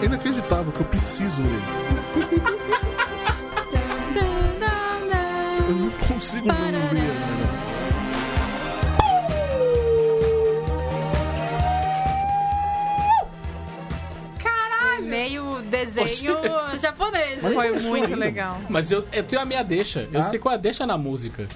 [0.00, 1.62] É inacreditável que eu preciso ler.
[5.68, 7.48] Eu não consigo não ler, mano.
[15.02, 16.36] Meio desenho
[16.82, 17.40] japonês.
[17.42, 18.60] Mas Foi muito legal.
[18.68, 20.08] Mas eu, eu tenho a minha deixa.
[20.12, 20.24] Eu Ah.
[20.24, 21.46] sei qual é a deixa na música.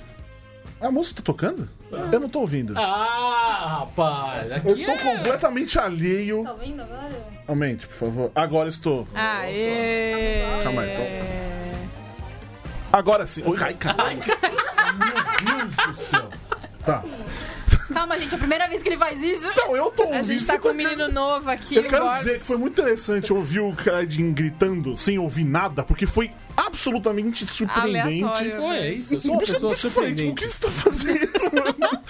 [0.80, 1.68] A música tá tocando?
[2.11, 2.74] Eu não tô ouvindo.
[2.77, 4.52] Ah, rapaz.
[4.52, 4.98] Aqui Eu estou é...
[4.98, 6.44] completamente alheio.
[6.44, 7.26] Tá ouvindo agora?
[7.46, 8.32] Aumente, por favor.
[8.34, 9.07] Agora estou.
[9.14, 10.43] Aê!
[10.62, 11.07] Calma aí, então.
[12.93, 13.43] Agora sim.
[13.44, 14.20] Oi, ai, caralho.
[15.44, 16.29] Meu Deus do céu.
[16.84, 17.03] Tá.
[17.93, 19.48] Calma, gente, é a primeira vez que ele faz isso.
[19.56, 20.18] Não, eu tô ouvindo.
[20.18, 21.76] A gente tá com um menino novo aqui.
[21.76, 26.06] Eu quero dizer que foi muito interessante ouvir o Kradin gritando sem ouvir nada, porque
[26.06, 28.25] foi absolutamente surpreendente.
[28.25, 28.56] Aleatório.
[28.56, 29.14] Pô, é isso.
[29.14, 30.48] Eu sou uma pessoa falar, tipo, o que surpreendente.
[30.48, 32.03] você tá fazendo, mano?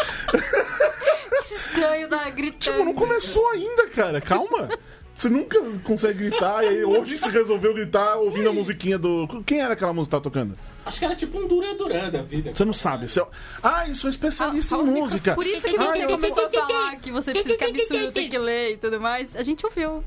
[1.93, 2.59] Que estranho da gritando.
[2.59, 4.21] tipo, não começou ainda, cara.
[4.21, 4.69] Calma.
[5.15, 9.29] Você nunca consegue gritar, e aí hoje você resolveu gritar ouvindo a musiquinha do.
[9.45, 10.59] Quem era aquela música que tava tocando?
[10.85, 12.53] Acho que era tipo um Duran Duran da vida.
[12.55, 13.09] Você não sabe.
[13.09, 13.23] Você...
[13.63, 15.35] Ah, eu sou especialista em música.
[15.35, 18.39] Por isso que Ah, você começou a falar que você precisa que absurdo, tem que
[18.39, 19.37] ler e tudo mais.
[19.37, 20.03] A gente ouviu.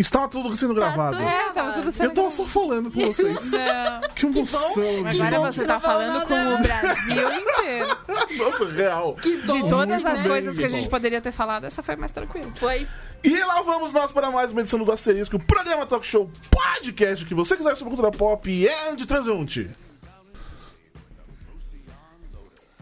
[0.00, 1.16] Estava tudo sendo gravado.
[1.18, 1.28] tudo.
[1.28, 2.10] É, tava tudo certo.
[2.10, 3.52] Eu tava só falando com vocês.
[3.52, 4.00] Não.
[4.14, 4.72] Que emoção.
[5.08, 7.96] de- Agora bom você que tá falando com o Brasil inteiro.
[8.50, 9.16] Nossa, real.
[9.22, 10.90] De todas as bem, coisas que a gente bom.
[10.90, 12.50] poderia ter falado, essa foi mais tranquila.
[12.56, 12.86] Foi.
[13.22, 17.26] E lá vamos nós para mais uma edição do Asterisco, o programa Talk Show Podcast,
[17.26, 19.68] que você quiser sobre cultura pop e é de transeunte.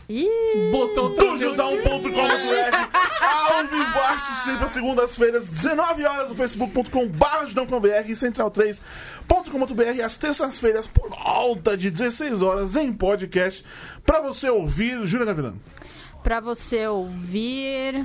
[0.09, 2.09] Ih, Botou Do judão.com.br
[3.21, 11.11] ao vivaço sempre às segundas-feiras, 19 horas no facebook.com.br judão.com.br e central3.com.br às terças-feiras por
[11.11, 13.63] volta de 16 horas em podcast
[14.07, 15.55] para você ouvir Júlia Gavilã.
[16.23, 18.03] pra você ouvir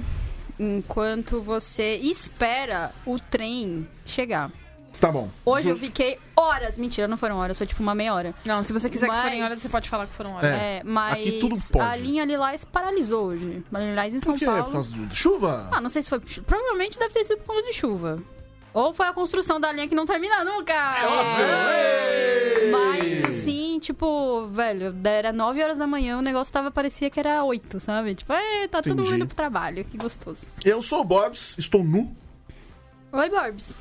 [0.60, 4.52] enquanto você espera o trem chegar.
[5.00, 5.30] Tá bom.
[5.46, 6.78] Hoje eu fiquei horas.
[6.78, 8.34] Mentira, não foram horas, foi tipo uma meia hora.
[8.46, 10.56] Não, se você quiser que Mas- forem horas, você pode falar que foram horas.
[10.56, 10.78] É.
[10.78, 11.86] É, mas aqui tudo pode.
[11.86, 13.64] a linha Lilás paralisou hoje.
[13.74, 14.46] A linha Lilás em São Por quê?
[14.46, 14.64] Paulo.
[14.66, 15.68] Por causa de chuva?
[15.72, 16.20] Ah, não sei se foi.
[16.20, 18.20] Provavelmente deve ter sido por conta de chuva.
[18.74, 20.74] Ou foi a construção da linha que não termina nunca.
[20.74, 22.72] Ei!
[22.72, 27.44] Mas assim, tipo, velho, era 9 horas da manhã, o negócio tava, parecia que era
[27.44, 28.16] 8, sabe?
[28.16, 29.04] Tipo, é, tá todo Entendi.
[29.10, 30.48] mundo indo pro trabalho, que gostoso.
[30.66, 32.16] Eu sou o Bobs, estou nu.
[33.12, 33.76] Oi, Borbs.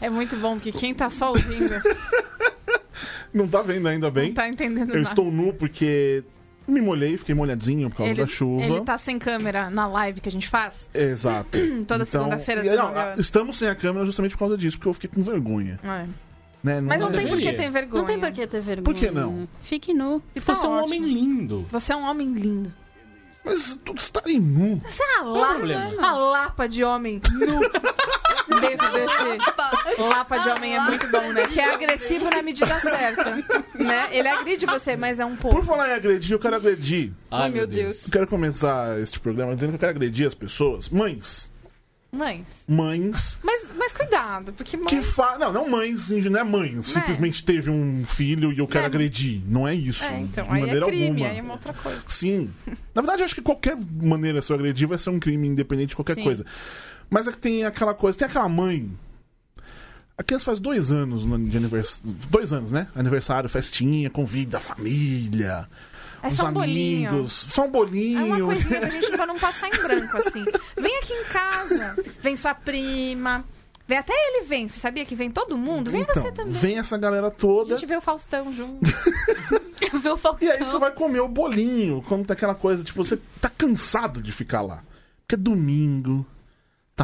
[0.00, 1.74] É muito bom, porque quem tá só ouvindo
[3.32, 4.28] Não tá vendo ainda bem.
[4.28, 5.08] não tá entendendo Eu nada.
[5.08, 6.22] estou nu porque
[6.68, 8.64] me molhei, fiquei molhadinho por causa ele, da chuva.
[8.64, 10.90] ele tá sem câmera na live que a gente faz.
[10.92, 11.58] Exato.
[11.88, 13.18] Toda segunda-feira, e, não, 19 horas.
[13.18, 15.80] Estamos sem a câmera justamente por causa disso, porque eu fiquei com vergonha.
[15.82, 16.06] É.
[16.62, 16.80] Né?
[16.80, 18.02] Mas não tem por que ter vergonha.
[18.02, 18.84] Não tem por que ter vergonha.
[18.84, 19.48] Por que não?
[19.62, 20.22] Fique nu.
[20.34, 20.84] E você é um ótimo.
[20.84, 21.62] homem lindo.
[21.70, 22.72] Você é um homem lindo.
[23.44, 24.80] Mas tu estarem nu.
[24.88, 25.88] Você é uma lapa, problema.
[25.98, 27.58] uma lapa de homem nu
[28.48, 30.02] dentro desse...
[30.02, 31.46] Lapa de homem é muito bom, né?
[31.46, 33.36] Que é agressivo na medida certa,
[33.74, 34.08] né?
[34.12, 35.66] Ele agride você, mas é um Por pouco.
[35.66, 37.12] falar em agredir, eu quero agredir.
[37.30, 38.04] Ai, meu Deus.
[38.06, 40.88] Eu quero começar este programa dizendo que eu quero agredir as pessoas.
[40.88, 41.50] Mães.
[42.14, 42.64] Mães.
[42.68, 44.86] Mães Mas, mas cuidado, porque mães...
[44.90, 45.38] que fa...
[45.38, 46.82] Não, não mães, não é mãe.
[46.82, 48.86] Simplesmente teve um filho e eu quero É.
[48.86, 49.40] agredir.
[49.46, 50.04] Não é isso.
[50.04, 51.26] É, então, de aí é maneira crime, alguma.
[51.28, 52.02] aí é uma outra coisa.
[52.06, 52.50] Sim.
[52.94, 55.48] Na verdade, eu acho que qualquer maneira de se eu agredir vai ser um crime,
[55.48, 56.22] independente de qualquer Sim.
[56.24, 56.44] coisa.
[57.12, 58.90] Mas é que tem aquela coisa, tem aquela mãe.
[60.16, 62.16] A criança faz dois anos no- de aniversário.
[62.30, 62.86] Dois anos, né?
[62.96, 65.68] Aniversário, festinha, convida a família.
[66.22, 67.10] É os só um bolinho.
[67.10, 67.32] amigos.
[67.50, 68.20] Só um bolinho.
[68.36, 70.44] É uma coisinha pra gente pra não passar em branco, assim.
[70.80, 73.44] Vem aqui em casa, vem sua prima.
[73.86, 74.68] Vem até ele vem.
[74.68, 75.90] Você sabia que vem todo mundo?
[75.90, 76.52] Vem então, você também.
[76.52, 77.74] vem essa galera A toda.
[77.76, 78.80] gente vê o Faustão junto.
[80.00, 80.48] Vê o Faustão.
[80.48, 84.22] E aí você vai comer o bolinho, quando tem aquela coisa, tipo, você tá cansado
[84.22, 84.82] de ficar lá.
[85.22, 86.24] Porque é domingo,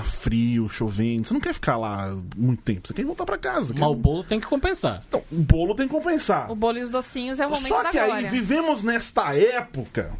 [0.01, 3.73] tá frio, chovendo, você não quer ficar lá muito tempo, você quer voltar pra casa.
[3.75, 5.03] quer- Mas o bolo tem que compensar.
[5.09, 6.51] Então, o bolo tem que compensar.
[6.51, 8.31] O bolo e os docinhos é o momento Só da que aí glória.
[8.31, 10.13] vivemos nesta época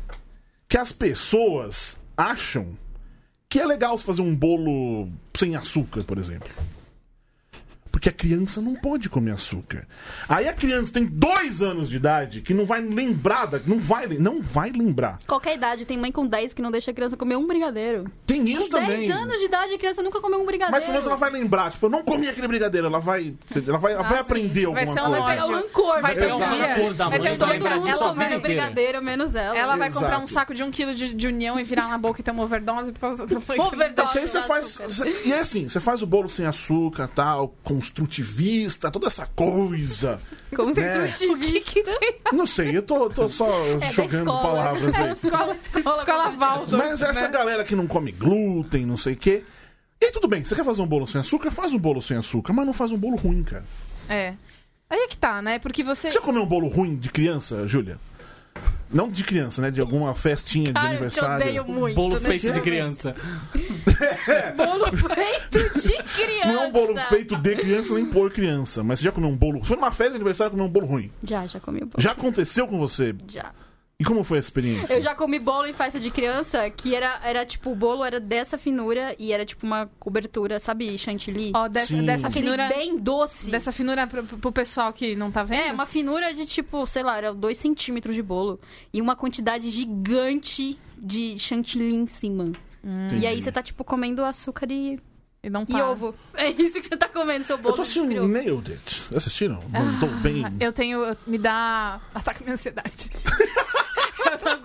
[0.69, 2.67] que as pessoas acham
[3.49, 6.49] que é legal se fazer um bolo sem açúcar, por exemplo.
[7.99, 9.85] Porque a criança não pode comer açúcar.
[10.29, 14.07] Aí a criança tem dois anos de idade que não vai lembrar, da- não vai,
[14.07, 15.19] não vai lembrar.
[15.27, 18.05] Qualquer idade, tem mãe com 10 que não deixa a criança comer um brigadeiro.
[18.25, 19.11] Tem isso Com 10 também.
[19.11, 20.71] anos de idade, a criança nunca comeu um brigadeiro.
[20.77, 23.35] Mas pelo menos ela vai lembrar, tipo, eu não comi aquele brigadeiro, ela vai,
[23.67, 24.67] ela vai, ela vai Ah, aprender sim.
[24.67, 25.23] alguma Vai ser um coisa.
[25.25, 25.57] Vai o ódio.
[25.57, 26.01] rancor.
[26.01, 26.55] Vai ter um Exato.
[26.55, 26.67] dia.
[26.75, 27.89] Rancor da Vai mãe, ter vai todo lembrar mundo.
[27.89, 28.39] Ela inteira.
[28.39, 29.59] brigadeiro, menos ela.
[29.59, 30.33] Ela vai comprar um Exato.
[30.33, 32.93] saco de um quilo de, de união e virar na boca e ter uma overdose
[33.59, 34.21] Overdose.
[34.21, 34.79] Você faz.
[35.25, 37.49] e é assim, você faz o bolo sem açúcar, tal,
[37.89, 40.21] construtivista, toda essa coisa.
[40.55, 41.91] Construtivista.
[42.33, 45.13] Não sei, eu tô, tô só da jogando palavras aí.
[45.13, 46.77] Escola, escola Waldorf.
[46.77, 47.29] Mas essa né?
[47.29, 49.45] galera que não come glúten, não sei o quê.
[50.01, 51.51] E tudo bem, você quer fazer um bolo sem açúcar?
[51.51, 53.65] Faz um bolo sem açúcar, mas não faz um bolo ruim, cara.
[54.09, 54.35] É.
[54.89, 55.59] Aí é que tá, né?
[55.59, 56.09] Porque você.
[56.09, 57.99] Você comeu um bolo ruim de criança, Júlia?
[58.91, 59.71] Não de criança, né?
[59.71, 61.47] De alguma festinha de Cara, eu te aniversário.
[61.47, 61.95] odeio muito.
[61.95, 63.15] Bolo nesse feito de criança.
[64.57, 66.49] Bolo feito de criança.
[66.49, 69.37] Não é um bolo feito de criança nem por criança, mas você já comeu um
[69.37, 69.63] bolo.
[69.65, 71.11] Foi numa festa de aniversário e comeu um bolo ruim.
[71.23, 71.93] Já, já comi bolo.
[71.99, 73.15] Já aconteceu com você?
[73.29, 73.53] Já.
[74.01, 74.95] E como foi a experiência?
[74.95, 78.21] Eu já comi bolo em festa de criança que era, era tipo, o bolo era
[78.21, 81.51] dessa finura e era tipo uma cobertura, sabe, chantilly?
[81.53, 82.07] Ó, dessa, Sim.
[82.07, 82.69] dessa Aquele finura.
[82.69, 83.51] bem doce.
[83.51, 85.63] Dessa finura pro, pro pessoal que não tá vendo?
[85.63, 88.61] É, uma finura de tipo, sei lá, era 2 centímetros de bolo.
[88.95, 92.53] E uma quantidade gigante de chantilly em cima.
[92.85, 93.23] Entendi.
[93.23, 95.01] E aí você tá, tipo, comendo açúcar e,
[95.43, 95.91] E não e para.
[95.91, 96.15] ovo.
[96.35, 98.29] É isso que você tá comendo, seu bolo Eu tô de assistindo crioulo.
[98.33, 99.03] Nailed It.
[99.13, 99.59] Assistiram?
[99.69, 100.45] Mandou bem.
[100.61, 101.17] Eu tenho.
[101.27, 102.01] Me dá.
[102.15, 103.11] Ataque minha ansiedade.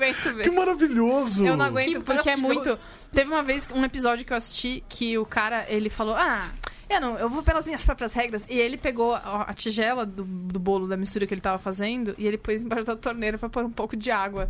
[0.03, 0.43] aguento ver.
[0.43, 1.45] Que maravilhoso!
[1.45, 2.77] Eu não aguento, Que porque é muito.
[3.13, 6.49] Teve uma vez, um episódio que eu assisti, que o cara, ele falou: Ah,
[6.89, 8.45] eu não, eu vou pelas minhas próprias regras.
[8.49, 12.13] E ele pegou a, a tigela do, do bolo da mistura que ele tava fazendo
[12.17, 14.49] e ele pôs embaixo da torneira pra pôr um pouco de água.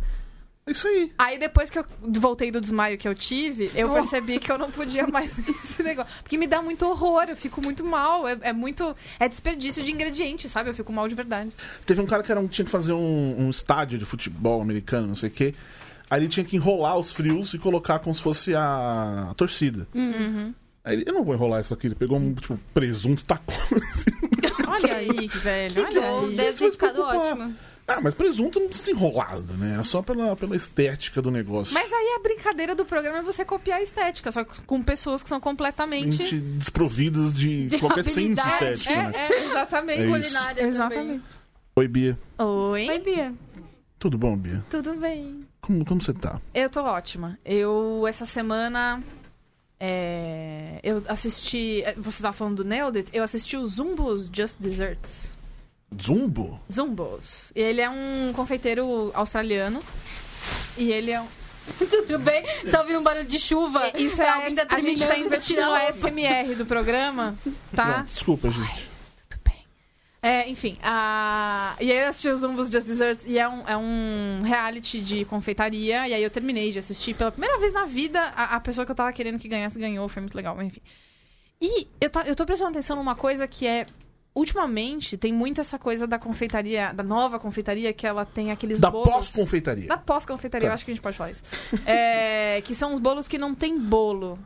[0.66, 1.12] É Isso aí.
[1.18, 3.92] Aí depois que eu voltei do desmaio que eu tive, eu Oh.
[3.94, 6.10] percebi que eu não podia mais esse negócio.
[6.22, 8.26] Porque me dá muito horror, eu fico muito mal.
[8.26, 8.96] É, é muito.
[9.20, 10.70] É desperdício de ingrediente, sabe?
[10.70, 11.50] Eu fico mal de verdade.
[11.84, 15.06] Teve um cara que era um- tinha que fazer um, um estádio de futebol americano,
[15.08, 15.54] não sei o quê.
[16.08, 19.86] Aí ele tinha que enrolar os frios e colocar como se fosse a, a torcida.
[19.94, 20.54] Uhum.
[20.82, 21.88] Aí ele, eu não vou enrolar isso aqui.
[21.88, 23.54] Ele pegou um tipo, presunto, tacou
[23.90, 24.10] assim.
[24.66, 25.86] Olha aí, velho.
[25.88, 26.34] Que Olha aí.
[26.36, 27.54] deve ter ficado ótimo.
[27.86, 29.74] Ah, mas presunto não precisa enrolado, né?
[29.74, 31.74] Era só pela, pela estética do negócio.
[31.74, 35.22] Mas aí a brincadeira do programa é você copiar a estética, só que com pessoas
[35.22, 36.16] que são completamente.
[36.16, 39.12] Gente desprovidas de, De qualquer senso estético, né?
[39.14, 40.00] É, é, exatamente.
[40.00, 40.12] É isso.
[40.12, 41.24] Culinária Exatamente.
[41.76, 42.18] Oi, Bia.
[42.38, 42.88] Oi.
[42.88, 43.34] Oi, Bia.
[43.98, 44.64] Tudo bom, Bia?
[44.70, 45.46] Tudo bem?
[45.60, 46.40] Como, como você tá?
[46.54, 47.38] Eu tô ótima.
[47.44, 49.02] Eu, essa semana.
[49.78, 51.82] é, eu assisti.
[51.98, 53.10] Você tava falando do Nailed It?
[53.12, 55.33] Eu assisti o Zumbos Just Desserts.
[56.02, 56.60] Zumbo?
[56.70, 57.50] Zumbos.
[57.54, 59.82] Ele é um confeiteiro australiano.
[60.76, 61.26] E ele é um.
[61.88, 62.42] Tudo bem?
[62.62, 63.90] Você tá ouvindo um barulho de chuva?
[63.96, 64.28] Isso é.
[64.28, 67.34] alguém tá a gente tá investindo no o- SMR do programa,
[67.74, 67.94] tá?
[67.94, 68.90] Pronto, desculpa, gente.
[69.30, 69.64] Tudo bem.
[70.20, 71.74] É, enfim, a...
[71.80, 75.24] e aí eu assisti os Zumbos Just Desserts e é um, é um reality de
[75.24, 76.06] confeitaria.
[76.06, 78.20] E aí eu terminei de assistir pela primeira vez na vida.
[78.36, 80.82] A, a pessoa que eu tava querendo que ganhasse ganhou, foi muito legal, mas enfim.
[81.62, 83.86] E eu, tá, eu tô prestando atenção numa coisa que é.
[84.34, 88.90] Ultimamente, tem muito essa coisa da confeitaria, da nova confeitaria, que ela tem aqueles Da
[88.90, 89.08] bolos.
[89.08, 89.86] pós-confeitaria.
[89.86, 90.70] Da pós-confeitaria, Tá.
[90.72, 91.42] eu acho que a gente pode falar isso.
[91.86, 94.38] É, que são os bolos que não tem bolo.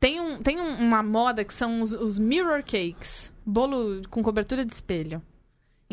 [0.00, 3.30] Tem, um, tem um- uma moda que são os, os mirror cakes.
[3.44, 5.22] Bolo com cobertura de espelho.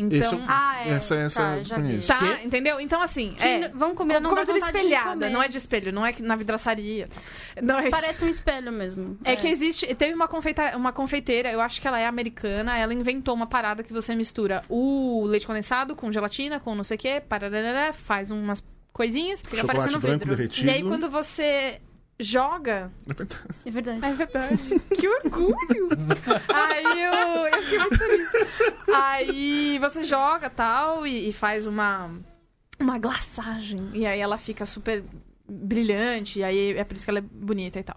[0.00, 0.32] Então.
[0.38, 0.90] Eu- Ah, é.
[0.92, 2.06] Essa- essa tá, eu já conheço.
[2.06, 2.46] Tá, Que?
[2.46, 2.80] entendeu?
[2.80, 3.34] Então, assim.
[3.38, 5.30] Que É, Vamos combinar, não dá espelhada, comer.
[5.30, 7.08] não é de espelho, não é que na vidraçaria.
[7.62, 7.90] Não é isso.
[7.90, 9.18] Parece um espelho mesmo.
[9.24, 9.92] É que existe.
[9.94, 13.82] Teve uma, confeita, uma confeiteira, eu acho que ela é americana, ela inventou uma parada
[13.82, 18.30] que você mistura o leite condensado com gelatina, com não sei o quê, parará, faz
[18.30, 19.40] umas coisinhas.
[19.42, 20.36] Fica Chocolate parecendo vidro.
[20.36, 20.66] derretido.
[20.66, 21.80] E aí, quando você
[22.22, 22.92] joga.
[23.64, 24.04] É verdade.
[24.04, 24.80] É verdade.
[24.94, 25.88] que orgulho!
[26.48, 28.30] aí eu, eu fiquei muito feliz.
[28.94, 32.10] Aí você joga tal e, e faz uma,
[32.78, 33.90] uma glaçagem.
[33.92, 35.02] E aí ela fica super
[35.48, 36.40] brilhante.
[36.40, 37.96] E aí é por isso que ela é bonita e tal.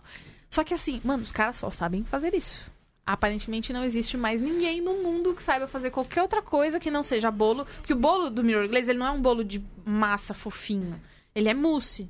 [0.49, 2.71] Só que assim, mano, os caras só sabem fazer isso.
[3.05, 7.03] Aparentemente não existe mais ninguém no mundo que saiba fazer qualquer outra coisa que não
[7.03, 7.65] seja bolo.
[7.65, 10.99] Porque o bolo do Mirror Glaze, ele não é um bolo de massa fofinho.
[11.35, 12.09] Ele é mousse.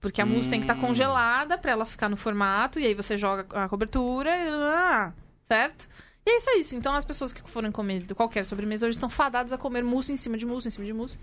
[0.00, 0.80] Porque a mousse tem que estar Hum.
[0.80, 2.80] congelada pra ela ficar no formato.
[2.80, 4.30] E aí você joga a cobertura.
[4.30, 4.48] E...
[4.48, 5.12] ah,
[5.46, 5.88] certo?
[6.24, 6.76] E é isso, é isso.
[6.76, 10.16] Então as pessoas que forem comer qualquer sobremesa hoje estão fadadas a comer mousse em
[10.16, 11.18] cima de mousse, em cima de mousse.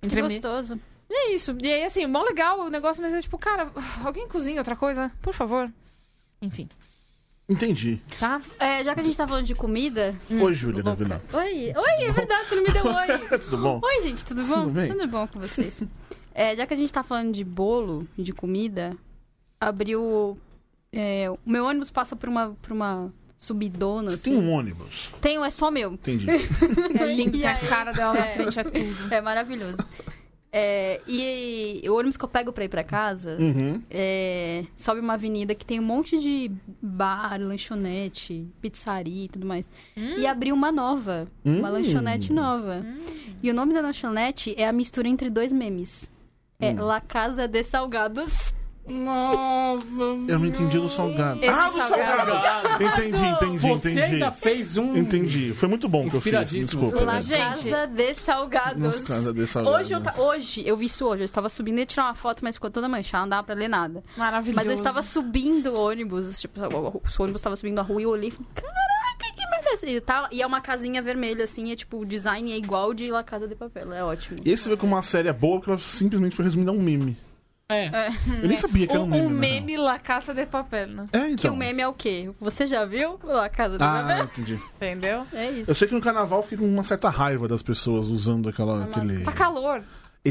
[0.00, 0.80] Que gostoso.
[1.08, 1.56] e é isso.
[1.60, 3.70] E aí, assim, mó legal o negócio, mas é tipo, cara,
[4.04, 5.10] alguém cozinha outra coisa?
[5.22, 5.70] Por favor.
[6.42, 6.68] Enfim,
[7.48, 8.02] Entendi.
[8.18, 8.40] tá?
[8.58, 10.14] É, já que a gente tá falando de comida...
[10.30, 10.94] Oi, Júlia da.
[10.94, 11.22] Vila.
[11.32, 13.38] Oi, oi, é verdade, você não me deu oi.
[13.38, 13.80] Tudo bom?
[13.82, 14.62] Oi, gente, tudo bom?
[14.64, 15.06] Tudo bem?
[15.08, 15.82] bom com vocês?
[16.34, 18.96] É, já que a gente tá falando de bolo e de comida,
[19.60, 20.36] abriu.
[20.92, 24.30] é, o meu ônibus passa por uma, por uma subidona, Você assim.
[24.30, 25.10] tem um ônibus.
[25.20, 25.92] Tenho, é só meu.
[25.94, 26.26] Entendi.
[26.98, 28.32] É lindo, tem a cara dela na É.
[28.34, 28.96] frente, é tudo.
[29.14, 29.78] É maravilhoso.
[30.56, 33.72] É, e o ônibus que eu pego pra ir pra casa Uhum.
[33.90, 36.48] é, sobe uma avenida que tem um monte de
[36.80, 39.68] bar, lanchonete, pizzaria e tudo mais.
[39.96, 41.72] E abriu uma nova, uma Hum.
[41.72, 42.86] lanchonete nova.
[43.42, 46.08] E o nome da lanchonete é a mistura entre dois memes.
[46.60, 46.84] É Hum.
[46.84, 48.52] La Casa de Salgados.
[48.86, 49.82] Nossa.
[50.28, 51.40] Eu não entendi do salgado.
[51.42, 52.30] Esse ah, do salgado.
[52.32, 52.84] salgado!
[52.84, 54.14] Entendi, entendi, Você entendi.
[54.14, 54.94] ainda fez um.
[54.96, 55.54] Entendi.
[55.54, 56.26] Foi muito bom que eu fiz.
[56.34, 56.82] Inspiradíssimo.
[56.90, 57.04] Desculpa.
[57.06, 57.38] La né?
[57.38, 58.82] Casa de Salgados.
[58.82, 59.80] Nas casas de salgados.
[59.80, 61.22] Hoje eu, ta- hoje, eu vi isso hoje.
[61.22, 63.54] Eu estava subindo e ia tirar uma foto, mas ficou toda manchada, não dava pra
[63.54, 64.02] ler nada.
[64.18, 64.56] Maravilhoso.
[64.56, 68.10] Mas eu estava subindo o ônibus, tipo, o ônibus estava subindo a rua e eu
[68.10, 68.48] olhei e falei,
[69.64, 69.86] que é essa?
[69.90, 73.10] E, tá, e é uma casinha vermelha, assim, é tipo, o design é igual de
[73.10, 74.38] La Casa de Papel, é ótimo.
[74.44, 76.74] E aí você vê como uma série é boa porque ela simplesmente foi resumida a
[76.74, 77.16] um meme.
[77.66, 78.08] É.
[78.42, 79.24] Eu nem sabia que era um Um, meme.
[79.24, 79.40] um real.
[79.40, 81.06] meme La Caça de Papel, né?
[81.12, 81.54] É, Que então.
[81.54, 82.30] o meme é o quê?
[82.38, 84.24] Você já viu La Casa de Ah, Papel?
[84.24, 84.60] entendi.
[84.76, 85.26] Entendeu?
[85.32, 85.70] É isso.
[85.70, 88.84] Eu sei que no carnaval eu fiquei com uma certa raiva das pessoas usando aquela,
[88.84, 89.24] aquele.
[89.24, 89.82] Tá calor.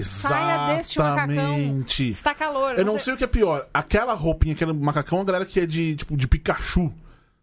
[0.01, 1.33] Saia deste macacão.
[1.33, 2.09] Exatamente.
[2.11, 2.77] Está calor.
[2.77, 3.67] Eu não Você- sei o que é pior.
[3.73, 6.91] Aquela roupinha, aquele macacão, a galera que é de, tipo, de Pikachu.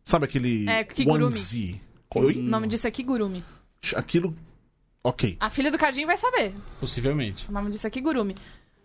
[0.05, 1.25] Sabe aquele É, Kigurumi.
[1.25, 1.81] onesie?
[2.15, 2.35] Oi?
[2.37, 3.45] O nome disso é Kigurumi.
[3.95, 4.37] Aquilo...
[5.03, 5.37] Ok.
[5.41, 6.53] A filha do Cardinho vai saber.
[6.79, 7.49] Possivelmente.
[7.49, 8.35] O nome disso é Kigurumi.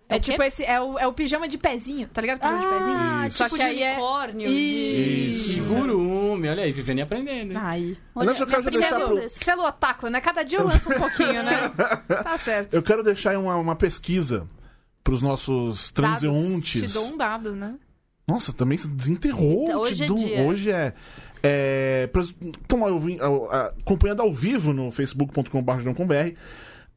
[0.07, 0.63] É É, tipo esse.
[0.63, 2.39] É o, é o pijama de pezinho, tá ligado?
[2.39, 2.97] Pijama de pezinho?
[2.97, 3.37] Ah, Isso.
[3.37, 4.49] Só tipo que de aí é- unicórnio.
[4.49, 5.49] Isso.
[5.49, 5.61] De...
[5.61, 7.51] Segurumi, olha aí, vivendo e aprendendo.
[7.51, 7.57] hein?
[7.59, 7.97] Ai.
[8.15, 9.29] Aliás, eu quero deixar pro-.
[9.29, 10.21] Selo otaku, né?
[10.21, 11.69] Cada dia eu lanço um pouquinho, né?
[12.23, 12.73] Tá certo.
[12.73, 14.47] Eu quero deixar aí uma, uma pesquisa
[15.03, 16.19] pros nossos Dados.
[16.19, 16.87] transeuntes.
[16.91, 17.75] Te dou um dado, né?
[18.27, 19.63] Nossa, também se desenterrou.
[19.65, 20.41] Então, hoje é dou- dia.
[20.43, 20.93] Hoje é.
[21.43, 22.09] é
[22.61, 22.81] Estão
[23.51, 26.33] acompanhando ao vivo no facebook.com.br.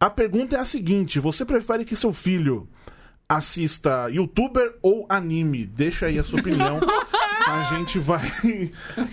[0.01, 2.69] A pergunta é a seguinte: você prefere que seu filho
[3.29, 5.67] assista youtuber ou anime?
[5.67, 6.81] Deixa aí a sua opinião.
[7.47, 8.23] a gente vai.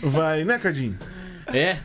[0.02, 0.98] Vai, né, Cardinho?
[1.48, 1.80] É,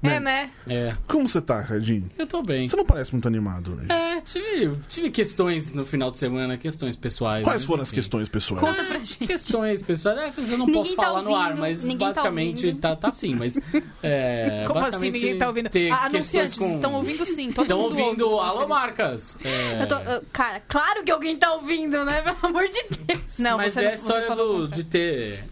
[0.00, 0.50] É, né?
[0.68, 0.92] é.
[1.08, 2.08] Como você tá, Cardinho?
[2.16, 2.68] Eu tô bem.
[2.68, 3.90] Você não parece muito animado hoje.
[3.90, 7.42] É, tive, tive questões no final de semana, questões pessoais.
[7.42, 7.66] Quais né?
[7.66, 8.60] foram as questões pessoais?
[8.64, 9.18] Conta pra gente.
[9.26, 12.66] Questões pessoais, essas eu não Ninguém posso tá falar no ar, ouvindo, mas tá basicamente
[12.66, 12.80] ouvindo.
[12.80, 13.58] tá, tá assim, mas.
[14.02, 15.68] É, Como assim basicamente ninguém tá ouvindo?
[15.68, 17.50] ter Ah, anunciantes com- estão ouvindo sim.
[17.50, 18.46] Todo Estão ouvindo ouve.
[18.48, 19.36] Alô Marcas.
[19.42, 22.22] É, Eu tô- cara, claro que alguém tá ouvindo, né?
[22.22, 23.38] Pelo amor de Deus.
[23.38, 25.44] Não, mas você é a você história do, de ter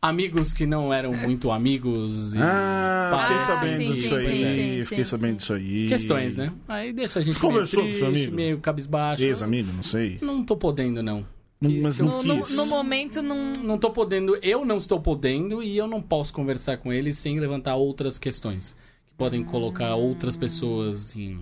[0.00, 2.34] amigos que não eram muito amigos.
[2.34, 4.24] E Ah, fiquei sabendo sim, disso sim, aí.
[4.26, 5.88] sim, sim, fiquei sim, sabendo disso aí.
[5.88, 6.52] Questões, né?
[6.68, 8.36] Aí deixa a gente Você conversou com meio seu triste, amigo?
[8.36, 9.22] meio cabisbaixo.
[9.22, 10.18] Ex-amigo, não sei.
[10.22, 11.26] Não tô podendo, não.
[11.60, 13.52] Que mas não No, no, no momento, não.
[13.64, 17.40] Não tô podendo, eu não estou podendo e eu não posso conversar com ele sem
[17.40, 18.76] levantar outras questões.
[19.06, 21.40] Que podem colocar outras pessoas em.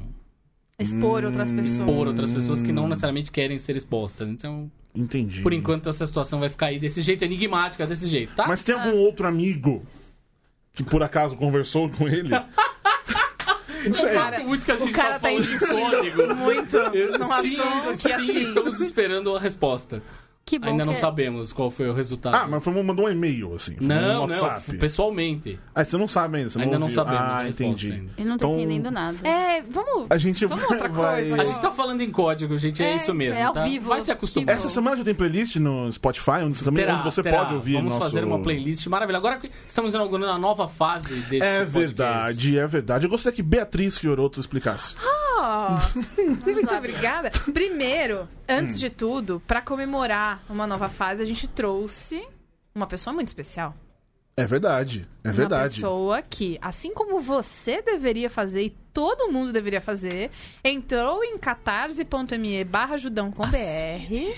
[0.79, 1.79] Expor outras pessoas.
[1.79, 2.75] expor outras pessoas que Hum.
[2.75, 4.29] não necessariamente querem ser expostas.
[4.29, 5.41] Então, Entendi.
[5.41, 8.47] por enquanto, essa situação vai ficar aí desse jeito, enigmática desse jeito, tá?
[8.47, 9.83] Mas tem algum outro amigo
[10.75, 12.29] que por acaso conversou com ele?
[13.87, 14.13] não sei.
[14.13, 16.35] cara- Gosto muito que a gente o cara tá tá falando de insistindo código.
[16.35, 18.41] muito Eu- num sim, assunto que sim, assim.
[18.43, 20.03] estamos esperando a resposta.
[20.49, 20.99] Que bom Ainda não que...
[20.99, 22.37] é- sabemos qual foi o resultado.
[22.37, 23.75] Ah, mas foi, mandou um e-mail, assim.
[23.77, 25.59] Foi Não, no não, pessoalmente.
[25.75, 26.51] Ah, você não sabe ainda.
[26.51, 26.95] Você Ainda não ouviu.
[26.95, 27.91] sabemos Ah, entendi.
[27.93, 28.13] ainda.
[28.17, 29.19] Eu não tô Então, entendendo nada.
[29.27, 30.07] É, vamos.
[30.09, 30.73] A gente Vamos vai...
[30.75, 31.43] outra vai- coisa.
[31.43, 33.35] A gente tá falando em código, gente, é, É, isso mesmo.
[33.35, 33.65] é ao tá?
[33.65, 33.89] vivo.
[33.89, 34.55] Vai se acostumar.
[34.55, 37.39] Essa semana já tem playlist no Spotify, onde você, também, Terá, onde você terá.
[37.39, 38.05] pode ouvir Vamos nosso...
[38.05, 39.19] fazer uma playlist maravilhosa.
[39.27, 41.73] Agora que estamos inaugurando a nova fase desse É podcast.
[41.79, 43.05] verdade, é verdade.
[43.07, 44.95] Eu gostaria que Beatriz Fioroto explicasse.
[45.39, 45.75] Oh,
[46.49, 47.31] muito obrigada.
[47.53, 52.27] Primeiro, antes de tudo, pra comemorar uma nova fase, a gente trouxe
[52.75, 53.75] uma pessoa muito especial.
[54.39, 55.75] É verdade, é Uma verdade.
[55.77, 60.31] pessoa que, assim como você deveria fazer e todo mundo deveria fazer,
[60.63, 64.35] entrou em catarse.me barra ajudão com BR.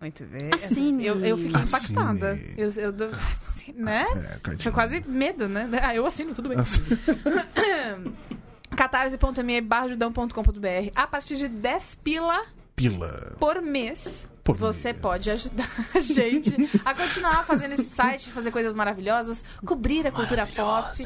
[0.00, 0.50] Muito bem.
[0.54, 1.06] Assine.
[1.06, 1.68] Eu, eu fiquei Assine.
[1.68, 2.38] impactada.
[2.56, 4.06] Eu, eu, dou- assim, né?
[4.48, 4.56] É.
[4.62, 5.68] Foi quase medo, né?
[5.82, 6.58] Ah, eu assino, tudo bem.
[6.60, 6.80] Assim.
[8.76, 13.34] catarse.me barra ajudão.com.br A partir de 10 pila Pila.
[13.40, 15.02] por mês, Por você mês.
[15.02, 20.46] pode ajudar a gente a continuar fazendo esse site, fazer coisas maravilhosas, cobrir a cultura
[20.46, 20.96] pop,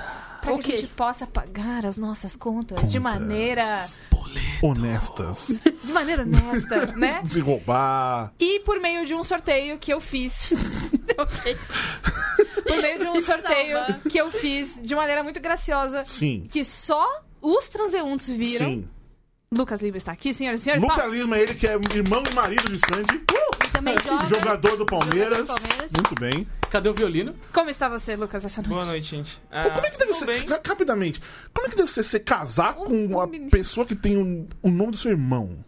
[0.40, 3.20] para que a gente possa pagar as nossas contas, de Contas.
[3.20, 3.87] maneira
[4.62, 5.61] Honestas.
[5.82, 7.23] de maneira honesta, né?
[7.26, 8.32] Se roubar.
[8.38, 10.52] E por meio de um sorteio que eu fiz,
[11.18, 11.56] Ok.
[12.66, 13.78] por meio de um sorteio
[14.09, 16.47] que eu fiz de maneira muito graciosa, Sim.
[16.50, 17.06] que só
[17.40, 18.66] os transeuntes viram.
[18.66, 18.88] Sim.
[19.52, 20.80] Lucas Lima está aqui, senhoras e senhores.
[20.80, 21.19] Lucas palmas.
[21.19, 23.21] Lima, ele que é irmão e marido de Sandy.
[23.66, 24.26] E também joga...
[24.28, 25.38] Jogador do Palmeiras.
[25.38, 25.92] Jogador do Palmeiras.
[25.92, 26.47] Muito bem.
[26.71, 27.35] Cadê o violino?
[27.52, 28.73] Como está você, Lucas, essa noite?
[28.75, 29.42] Boa noite, gente.
[29.50, 30.47] Ah, Pô, como é que deve tudo ser, bem?
[30.47, 31.21] ra- rapidamente,
[31.52, 34.47] como é que deve ser você casar Um- com uma um pessoa que tem um-
[34.62, 35.64] o nome do seu irmão?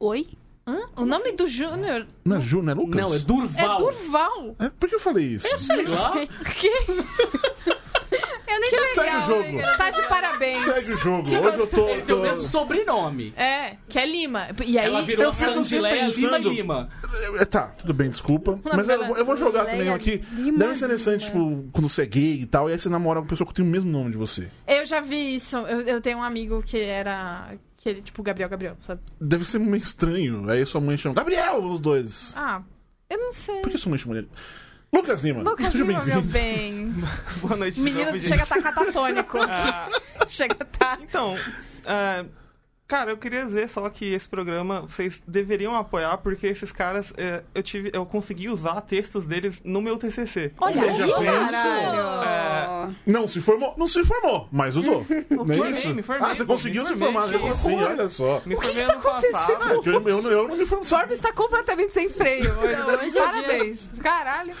[0.00, 0.26] Oi?
[0.66, 0.78] Hã?
[0.96, 2.98] O nome do Júnior Não é Ju, não é Lucas?
[3.00, 3.78] Não, é é Durval.
[3.78, 4.56] Durval.
[4.58, 5.46] É, por que eu falei isso?
[5.58, 6.14] Sei lá.
[8.58, 9.62] Eu nem Que tô Segue o jogo.
[9.76, 10.62] Tá de parabéns.
[10.62, 11.28] Segue o jogo.
[11.28, 11.88] Que Hoje eu tô.
[11.88, 13.32] Ele tem o tô- mesmo sobrenome.
[13.36, 14.48] É, que é Lima.
[14.66, 16.88] E aí, Ela virou Sandileia Lima Lima.
[17.38, 18.58] É, Tá, tudo bem, desculpa.
[18.74, 20.22] Mas eu, vou- eu vou jogar também aqui.
[20.32, 21.50] Lima, Deve ser interessante, Lima.
[21.56, 23.64] tipo, quando você é gay e tal, e aí você namora uma pessoa que tem
[23.64, 24.50] o mesmo nome de você.
[24.66, 25.56] eu já vi isso.
[25.58, 27.52] Eu, eu tenho um amigo que era.
[27.76, 29.00] Que ele, tipo, Gabriel Gabriel, sabe?
[29.20, 30.50] Deve ser meio estranho.
[30.50, 32.34] Aí sua mãe chama Gabriel, os dois.
[32.36, 32.60] Ah,
[33.08, 33.60] Eu não sei.
[33.60, 34.28] Por que sua mãe chamou ele?
[34.92, 36.94] Lucas Lima, Lucas seja Lima, meu bem.
[37.42, 37.80] Boa noite.
[37.80, 39.38] Menino novo, chega a estar catatônico.
[39.38, 39.88] Ah,
[40.28, 40.98] chega a estar.
[41.02, 41.36] então,
[41.84, 42.24] ah,
[42.86, 47.42] cara, eu queria dizer só que esse programa vocês deveriam apoiar porque esses caras, eh,
[47.54, 50.52] eu tive, eu consegui usar textos deles no meu TCC.
[50.58, 52.96] Olha já aí, caralho.
[53.06, 55.04] Não se formou, não se formou, mas usou.
[55.28, 55.92] Não é isso?
[55.94, 58.40] me formei, ah, você conseguiu me se formei, formar que mesmo assim, olha só.
[58.46, 59.32] Me formei que ano tá acontecendo?
[59.32, 59.74] passado.
[59.74, 60.86] É, que eu, eu, eu não me formei.
[60.86, 62.72] Forbes tá completamente sem freio hoje.
[62.76, 63.90] Não, hoje é dia- Parabéns.
[64.02, 64.54] Caralho.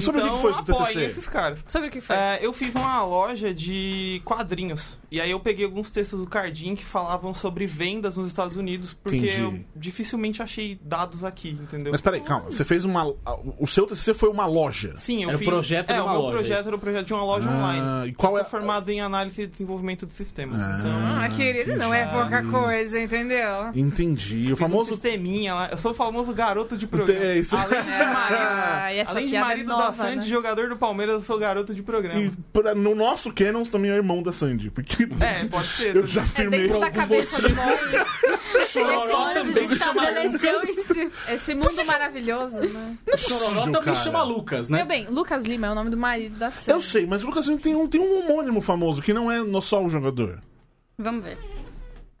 [0.00, 1.04] Sobre o que então, foi esse apoiem TCC?
[1.04, 1.58] esses caras.
[1.68, 2.16] Sobre o que foi?
[2.16, 4.98] É, eu fiz uma loja de quadrinhos.
[5.10, 8.96] E aí eu peguei alguns textos do Cardim que falavam sobre vendas nos Estados Unidos,
[9.02, 9.40] porque Entendi.
[9.40, 11.90] eu dificilmente achei dados aqui, entendeu?
[11.90, 12.46] Mas peraí, calma.
[12.50, 13.12] Você fez uma.
[13.58, 14.94] O seu TCC foi uma loja.
[14.98, 15.48] Sim, eu Era o fiz.
[15.48, 16.68] projeto é, de o uma meu loja, projeto isso.
[16.68, 18.08] era o projeto de uma loja Ah, online.
[18.08, 20.60] e qual é- formado em análise e desenvolvimento de sistemas.
[20.60, 20.76] Ah.
[20.80, 20.90] Então,
[21.22, 23.70] Ah, querido, não é pouca coisa, entendeu?
[23.74, 24.44] Entendi.
[24.52, 24.90] O fiz um famoso.
[24.92, 25.68] sisteminha lá.
[25.70, 27.20] Eu sou o famoso garoto de programa.
[27.24, 27.56] É isso.
[27.56, 30.26] Além de marido, Ah, essa além de piada é marido nova, da Sandy, né?
[30.26, 32.20] jogador do Palmeiras, eu sou garoto de programa.
[32.20, 34.70] E pra- no nosso Canons também é irmão da Sandy.
[34.70, 35.96] Porque É, pode ser.
[35.96, 36.60] eu já É firmei.
[36.62, 37.48] dentro da cabeça do.
[38.60, 40.94] Esse ônibus estabeleceu isso.
[41.28, 42.96] Esse mundo maravilhoso, né?
[43.12, 43.94] O Chororó também cara.
[43.96, 44.78] chama Lucas, né?
[44.78, 46.72] Meu bem, Lucas Lima é o nome do marido da Sam.
[46.72, 49.38] Eu sei, mas o Lucas Lima tem um, tem um homônimo famoso que não é
[49.60, 50.40] só o jogador.
[50.98, 51.38] Vamos ver.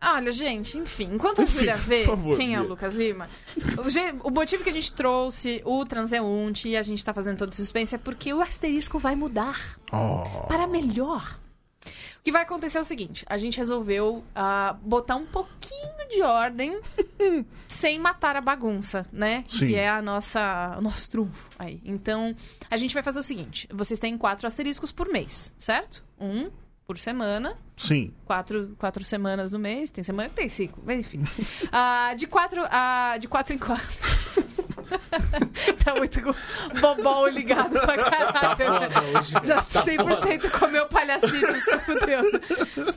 [0.02, 2.66] Olha, gente, enfim, enquanto a Enfim, Júlia vê favor, quem é o.
[2.66, 3.28] Lucas Lima,
[4.22, 7.54] o, o motivo que a gente trouxe o transeunte e a gente tá fazendo todo
[7.54, 10.46] suspense é porque o asterisco vai mudar Oh.
[10.46, 11.38] para melhor.
[11.84, 16.22] O que vai acontecer é o seguinte: a gente resolveu ah, botar um pouquinho de
[16.22, 16.78] ordem
[17.66, 19.44] sem matar a bagunça, né?
[19.48, 19.68] Sim.
[19.68, 21.80] Que é a nossa, o nosso trunfo aí.
[21.84, 22.36] Então,
[22.70, 26.04] a gente vai fazer o seguinte: vocês têm quatro asteriscos por mês, certo?
[26.20, 26.50] Um
[26.90, 28.12] por semana Sim.
[28.24, 29.92] quatro, quatro semanas no mês.
[29.92, 31.22] Tem semana que tem cinco, mas enfim.
[31.70, 33.16] Ah, de quatro a.
[33.16, 33.86] De quatro em quatro.
[35.84, 38.32] tá muito com o bobol ligado pra caralho.
[38.32, 39.32] Tá foda hoje.
[39.44, 42.22] Já Tá 100% comeu palhacito, se fudeu.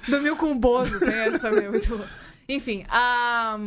[0.10, 2.06] Dormiu com o Bozo, tem essa também, muito bom.
[2.50, 3.60] Enfim, a,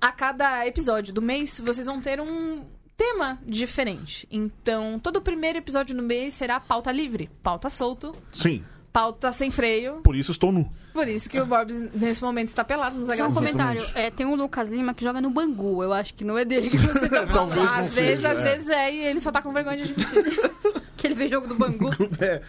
[0.00, 2.64] a cada episódio do mês, vocês vão ter um
[2.96, 4.26] tema diferente.
[4.28, 8.64] Então, todo primeiro episódio do mês será pauta livre, pauta solto, Sim.
[8.96, 9.96] Pauta sem freio.
[9.96, 10.72] Por isso estou nu.
[10.94, 13.84] Por isso que o Borbs, nesse momento, está pelado nos Só um comentário.
[13.94, 15.82] É, tem um Lucas Lima que joga no Bangu.
[15.82, 17.34] Eu acho que não é dele que você tá falando.
[17.34, 18.42] Talvez não Às vezes, seja, às é.
[18.42, 20.50] vezes é, e ele só tá com vergonha de admitir.
[20.96, 21.90] Que ele vê jogo do Bangu.
[22.18, 22.40] É.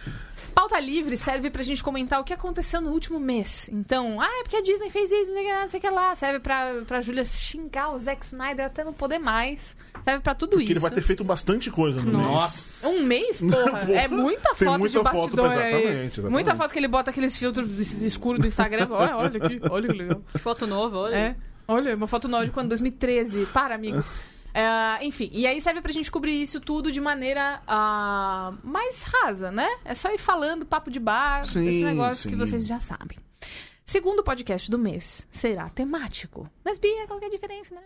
[0.58, 3.70] Pauta livre serve pra gente comentar o que aconteceu no último mês.
[3.72, 5.78] Então, ah, é porque a Disney fez isso, não sei o que lá, não sei
[5.78, 6.16] o que lá.
[6.16, 9.78] Serve pra, pra Julia xingar o Zack Snyder até não poder mais.
[10.04, 10.74] Serve pra tudo Porque isso.
[10.74, 12.28] ele vai ter feito bastante coisa no mês.
[12.32, 12.88] Nossa.
[12.90, 13.86] Um mês, porra.
[13.86, 13.94] Porra.
[13.94, 15.58] É muita foto muita de foto, bastidor aí.
[15.58, 16.32] exatamente, exatamente.
[16.32, 18.88] Muita foto que ele bota aqueles filtros es- escuros do Instagram.
[18.90, 20.22] Olha, olha aqui, olha que legal.
[20.40, 21.16] Foto nova, olha.
[21.16, 21.36] É.
[21.68, 22.70] Olha, uma foto nova de quando?
[22.70, 23.46] 2013.
[23.54, 24.04] Para, amigo.
[24.58, 29.52] É, enfim, e aí serve pra gente cobrir isso tudo de maneira ah, mais rasa,
[29.52, 29.70] né?
[29.86, 32.40] É só ir falando papo de bar, Sim, esse negócio que sim.
[32.40, 33.20] vocês já sabem.
[33.86, 36.50] Segundo podcast do mês será temático.
[36.66, 37.82] Mas, Bia, qual que é a diferença, né?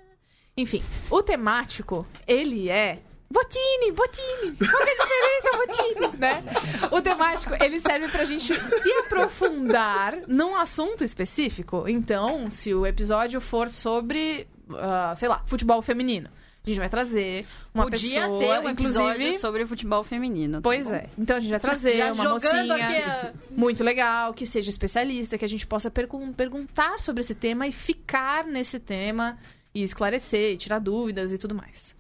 [0.56, 3.02] Enfim, o temático, ele é.
[3.30, 4.56] Botini, Botini!
[4.56, 6.12] Qual que é a diferença, Botini?
[6.22, 6.44] Né?
[6.90, 11.84] O temático, ele serve pra gente se aprofundar num assunto específico.
[11.90, 16.30] Então, se o episódio for sobre, ah, sei lá, futebol feminino,
[16.64, 19.40] a gente vai trazer uma Podia pessoa, ter um episódio inclusive...
[19.40, 20.58] sobre futebol feminino.
[20.58, 20.94] tá Pois bom?
[20.96, 21.10] é.
[21.18, 25.46] Então a gente vai trazer Já uma mocinha a- muito legal, que seja especialista, que
[25.46, 29.40] a gente possa pergun- perguntar sobre esse tema e ficar nesse tema
[29.74, 31.96] e esclarecer, e tirar dúvidas e tudo mais.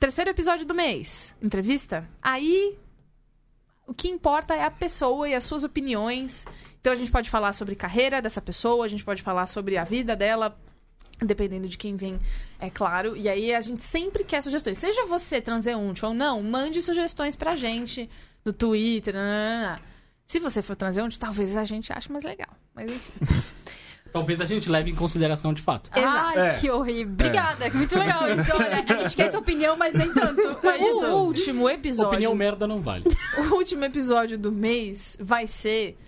[0.00, 2.08] Terceiro episódio do mês, entrevista.
[2.22, 2.78] Aí
[3.86, 6.46] o que importa é a pessoa e as suas opiniões.
[6.80, 9.84] Então a gente pode falar sobre carreira dessa pessoa, a gente pode falar sobre a
[9.84, 10.56] vida dela,
[11.20, 12.18] dependendo de quem vem,
[12.60, 13.16] é claro.
[13.16, 14.78] E aí a gente sempre quer sugestões.
[14.78, 18.08] Seja você transeunte ou não, mande sugestões pra gente
[18.44, 19.14] no Twitter.
[19.14, 19.80] nananana.
[20.26, 22.50] Se você for transeunte, talvez a gente ache mais legal.
[22.74, 23.12] Mas enfim.
[24.10, 25.90] Talvez a gente leve em consideração de fato.
[25.94, 26.38] Exato.
[26.38, 26.58] Ai, É.
[26.58, 27.12] que horrível.
[27.12, 28.50] Obrigada, muito legal isso.
[28.54, 30.40] Olha, a gente quer essa opinião, mas nem tanto.
[30.66, 31.06] É O isso.
[31.14, 32.12] último episódio.
[32.12, 33.04] Opinião merda não vale.
[33.50, 35.98] O último episódio do mês vai ser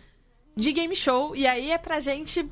[0.57, 1.37] de game show.
[1.37, 2.49] E aí é pra gente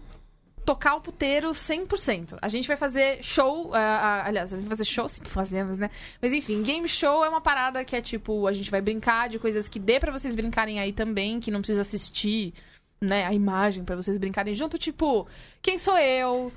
[0.68, 2.37] tocar o puteiro 100%.
[2.42, 3.70] A gente vai fazer show.
[3.72, 5.88] ah, ah, aliás, vai fazer show, sempre fazemos, né?
[6.20, 9.38] Mas enfim, game show é uma parada que é tipo, a gente vai brincar de
[9.38, 12.52] coisas que dê pra vocês brincarem aí também, que não precisa assistir,
[13.00, 14.76] né, a imagem pra vocês brincarem junto.
[14.76, 15.26] Tipo,
[15.62, 16.52] quem sou eu?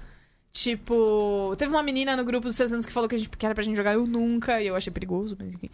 [0.51, 3.45] Tipo, teve uma menina no grupo dos seus anos que falou que, a gente, que
[3.45, 5.69] era pra gente jogar Eu Nunca, e eu achei perigoso, mas enfim.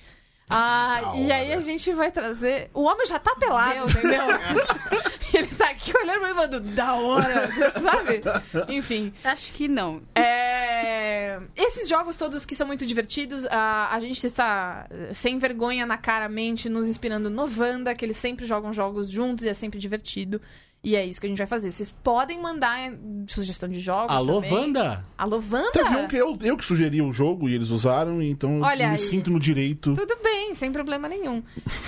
[0.50, 2.70] Ah, Da e aí a gente vai trazer.
[2.74, 3.96] O homem já tá pelado, Deus.
[3.96, 4.22] entendeu?
[5.34, 7.50] Ele tá aqui olhando pra mim e falando, da hora,
[7.82, 8.24] sabe?
[8.70, 9.14] Enfim.
[9.24, 10.02] Acho que não.
[10.16, 11.38] É...
[11.56, 16.30] esses jogos todos que são muito divertidos, a, a gente está sem vergonha na cara
[16.30, 20.42] mente, nos inspirando no Wanda, que eles sempre jogam jogos juntos e é sempre divertido.
[20.84, 21.70] E é isso que a gente vai fazer.
[21.72, 24.16] Vocês podem mandar eh, sugestão de jogos.
[24.16, 24.54] Alô, também.
[24.54, 25.04] Wanda?
[25.18, 25.72] Alô, Wanda?
[25.72, 28.90] Teve um que eu, eu que sugeri o jogo e eles usaram, então Olha eu
[28.90, 29.00] me aí.
[29.02, 29.94] sinto no direito.
[29.96, 31.44] Tudo bem, sem problema nenhum.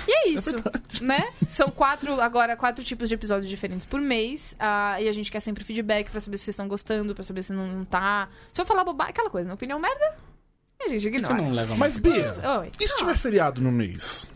[0.06, 0.54] E é isso,
[1.00, 1.30] né?
[1.48, 4.54] São quatro, agora, quatro tipos de episódios diferentes por mês.
[4.58, 7.42] ah, e a gente quer sempre feedback pra saber se vocês estão gostando, pra saber
[7.42, 8.28] se não, não tá.
[8.52, 10.14] Se eu falar bobagem, aquela coisa, na opinião merda,
[10.82, 11.34] a gente A gente ignora.
[11.40, 11.96] não leva Mas.
[11.96, 12.70] Bia, Oi.
[12.78, 14.28] e se tiver feriado no mês?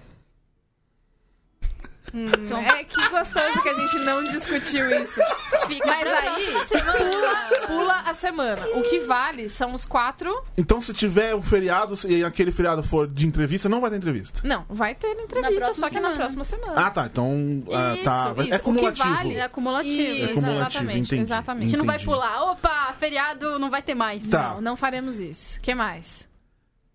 [2.16, 2.28] Hum,
[2.70, 5.20] é que gostoso que a gente não discutiu isso.
[5.66, 7.66] Fica Mas pra aí, próxima semana.
[7.66, 8.66] Pula a semana.
[8.76, 10.32] O que vale são os quatro.
[10.56, 14.40] Então, se tiver um feriado e aquele feriado for de entrevista, não vai ter entrevista.
[14.44, 16.14] Não, vai ter entrevista, só que na semana.
[16.16, 16.72] próxima semana.
[16.86, 17.06] Ah, tá.
[17.06, 18.32] Então, ah, Isso, tá.
[18.32, 18.54] Vai- isso.
[18.54, 19.14] É O que cumulativo.
[19.14, 19.92] vale É acumulativo.
[20.02, 21.22] Isso, É cumulativo, exatamente, entendi.
[21.22, 21.64] exatamente.
[21.64, 22.10] A gente não vai Entendi.
[22.10, 22.42] pular.
[22.52, 24.24] Opa, feriado não vai ter mais.
[24.28, 24.50] Tá.
[24.54, 25.58] Não, não faremos isso.
[25.58, 26.28] O que mais?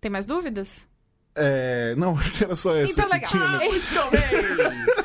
[0.00, 0.88] Tem mais dúvidas?
[1.36, 2.92] É, não, acho que era só essa.
[2.92, 3.30] Então, legal.
[3.30, 3.66] tinha, né?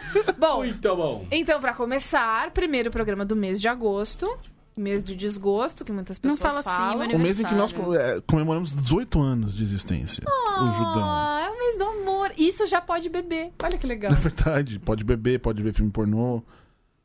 [0.48, 1.26] Bom, Muito bom.
[1.32, 4.30] então, pra começar, primeiro programa do mês de agosto.
[4.78, 7.08] Mês de desgosto, que muitas Não pessoas fala assim, falam.
[7.08, 10.22] meu O mês em que nós é, comemoramos 18 anos de existência.
[10.28, 11.02] o Judão.
[11.04, 12.32] Ah, é o mês do amor.
[12.38, 13.54] Isso já pode beber.
[13.64, 14.12] Olha que legal.
[14.12, 16.44] Na verdade, pode beber, pode ver filme pornô.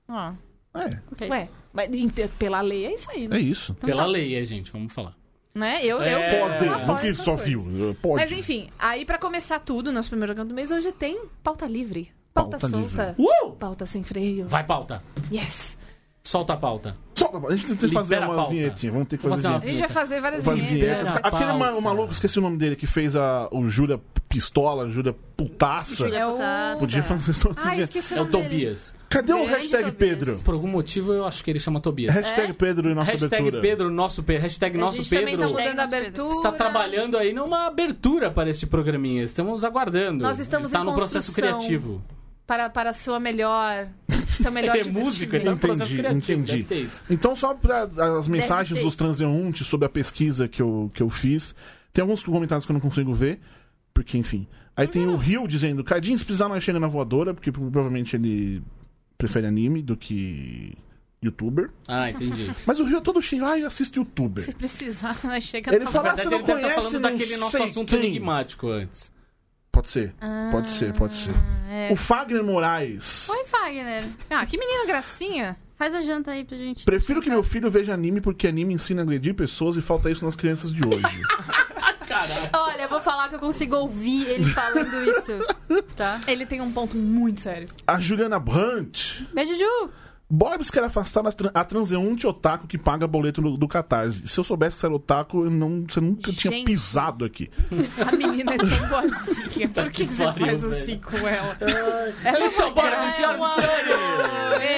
[0.09, 0.35] Ah,
[0.74, 1.29] É, Ok.
[1.31, 1.88] ué, mas
[2.38, 3.37] pela lei é isso aí, né?
[3.37, 3.72] é isso.
[3.79, 4.09] Então Pela tá.
[4.09, 5.14] lei, é, gente, vamos falar.
[5.55, 5.79] Né?
[5.85, 7.66] Eu, eu, É, eu Pode, apoio não que essas só coisas.
[7.66, 7.94] viu.
[8.03, 8.16] Pode.
[8.16, 12.11] Mas enfim, aí pra começar tudo, nosso primeiro programa do mês, hoje tem pauta livre.
[12.33, 13.14] Pauta, Pauta solta.
[13.19, 13.51] Uh!
[13.53, 14.47] Pauta sem freio.
[14.47, 15.03] Vai, pauta.
[15.33, 15.79] Yes.
[16.23, 16.95] Solta a pauta.
[17.14, 18.51] Só, a gente tem que fazer Libera a pauta.
[18.51, 18.93] vinhetinhas.
[18.95, 20.69] Vamos ter que fazer fazer uma A gente vai fazer várias vinhetas.
[20.71, 21.09] vinhetas.
[21.09, 21.75] A Aquele ma- pauta.
[21.79, 25.97] o maluco, esqueci o nome dele, que fez a, o Júlia Pistola, Júlia Putaça.
[26.05, 26.79] Júlia É o- Putaça.
[26.79, 28.45] Podia fazer todas Ah, esqueci o É o nome dele.
[28.49, 28.95] Tobias.
[29.09, 29.97] Cadê o Grande hashtag Tobias.
[30.19, 30.38] Pedro?
[30.45, 32.14] Por algum motivo, eu acho que ele chama Tobias.
[32.14, 33.61] Hashtag Pedro e nossa Hashtag abertura.
[33.62, 34.43] Pedro, nosso Pedro.
[34.43, 35.61] Hashtag A nosso gente também tá Pedro.
[35.62, 36.29] mudando a abertura.
[36.31, 39.23] Está trabalhando aí numa abertura para este programinha.
[39.25, 40.23] Estamos aguardando.
[40.23, 42.01] Nós estamos Está em no processo criativo.
[42.50, 43.86] Para, para a sua melhor...
[44.40, 46.16] Seu melhor Ele é músico, ele tá no Entendi, criativo.
[46.32, 46.52] entendi.
[46.52, 47.00] Deve ter isso.
[47.08, 47.82] Então, só para
[48.18, 51.54] as mensagens dos transeuntes sobre a pesquisa que eu, que eu fiz,
[51.92, 53.38] tem alguns comentários que eu não consigo ver,
[53.94, 54.48] porque, enfim.
[54.76, 58.60] Aí tem o Rio dizendo: Cardinho, se precisar, nós chega na voadora, porque provavelmente ele
[59.16, 60.76] prefere anime do que
[61.22, 61.70] youtuber.
[61.86, 62.50] Ah, entendi.
[62.66, 64.42] Mas o Rio é todo cheio, ai, assiste youtuber.
[64.42, 67.00] Se precisar, nós chega Ele na- fala- Ah, você não ele estar conhece, falando não
[67.12, 68.06] daquele nosso assunto quem.
[68.06, 69.12] enigmático antes.
[69.72, 70.12] Pode ser,
[70.50, 71.30] pode ser, pode ser.
[71.70, 71.88] é.
[71.92, 73.28] O Fagner Moraes.
[73.28, 74.04] Oi, Fagner.
[74.28, 75.56] Ah, que menina gracinha.
[75.76, 76.85] Faz a janta aí pra gente.
[76.85, 80.24] Prefiro que meu filho veja anime porque anime ensina a agredir pessoas e falta isso
[80.24, 81.00] nas crianças de hoje.
[82.52, 85.33] Olha, eu vou falar que eu consigo ouvir ele falando isso.
[85.96, 86.20] Tá?
[86.26, 87.68] Ele tem um ponto muito sério.
[87.87, 89.26] a Juliana Brandt.
[89.33, 89.90] Beijo, Ju.
[90.31, 94.29] Borbs quer afastar a transeunte otaku que paga boleto do, do Catarse.
[94.29, 96.66] Se eu soubesse que você era otaku, eu não, você nunca tinha Gente.
[96.66, 97.51] pisado aqui.
[98.07, 99.69] A menina é tão boazinha.
[99.69, 100.83] Por que, que você pariu, faz velho.
[100.83, 101.59] assim com ela?
[102.25, 103.16] Ela é bora, graça.
[103.16, 104.71] senhoras e senhores!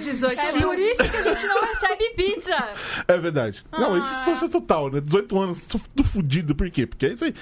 [0.00, 2.68] 18 É por isso que a gente não recebe pizza.
[3.08, 3.64] É verdade.
[3.72, 4.44] Não, isso Ah.
[4.44, 5.00] é total, né?
[5.00, 6.54] 18 anos, tudo fudido.
[6.54, 6.86] Por quê?
[6.86, 7.34] Porque é isso aí.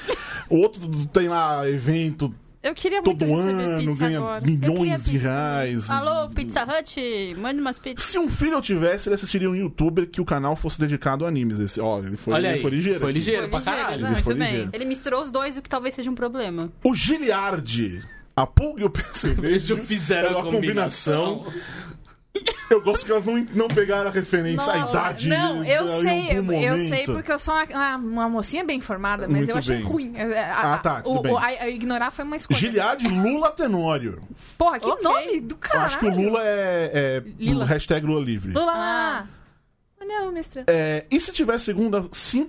[0.48, 4.44] O outro tem lá evento Eu queria muito todo receber ano, pizza ganha agora.
[4.46, 5.90] Milhões de reais.
[5.90, 7.34] Alô, Pizza Hut?
[7.36, 8.04] Manda umas pizzas.
[8.04, 11.28] Se um filho eu tivesse, ele assistiria um youtuber que o canal fosse dedicado a
[11.28, 11.58] animes.
[11.58, 13.00] Esse, ó, ele foi, Olha ele aí, foi ligeiro.
[13.00, 14.06] Foi ligeiro Foi pra ligeiro, caralho.
[14.06, 14.48] Ele foi Muito bem.
[14.50, 14.70] ligeiro.
[14.72, 16.70] Ele misturou os dois, o que talvez seja um problema.
[16.84, 18.00] O Giliardi,
[18.36, 21.38] a Pulga e o Percevejo Eles fizeram é a uma combinação.
[21.38, 21.62] combinação.
[22.70, 25.28] Eu gosto que elas não, não pegaram a referência, a Nossa, idade.
[25.28, 29.28] Não, eu em sei, algum eu, sei porque eu sou uma, uma, mocinha bem informada,
[29.28, 29.84] mas Muito eu achei bem.
[29.84, 30.12] ruim.
[30.16, 31.32] É, é, Ah, tá, tudo o, bem.
[31.32, 32.58] o- a, a ignorar foi uma escolha.
[32.58, 34.22] Giliardi Lula Tenório.
[34.56, 35.02] Porra, que Ok.
[35.04, 35.86] nome do Eu caralho.
[35.86, 37.64] acho que o Lula é, é Lila.
[37.66, 38.52] do hashtag Lula Livre.
[38.52, 38.72] Lula.
[38.74, 39.26] Ah.
[40.04, 40.64] Não, mestra.
[40.66, 42.04] É, e se tiver segunda.
[42.12, 42.48] Sim,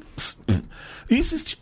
[1.09, 1.61] e, se, esti-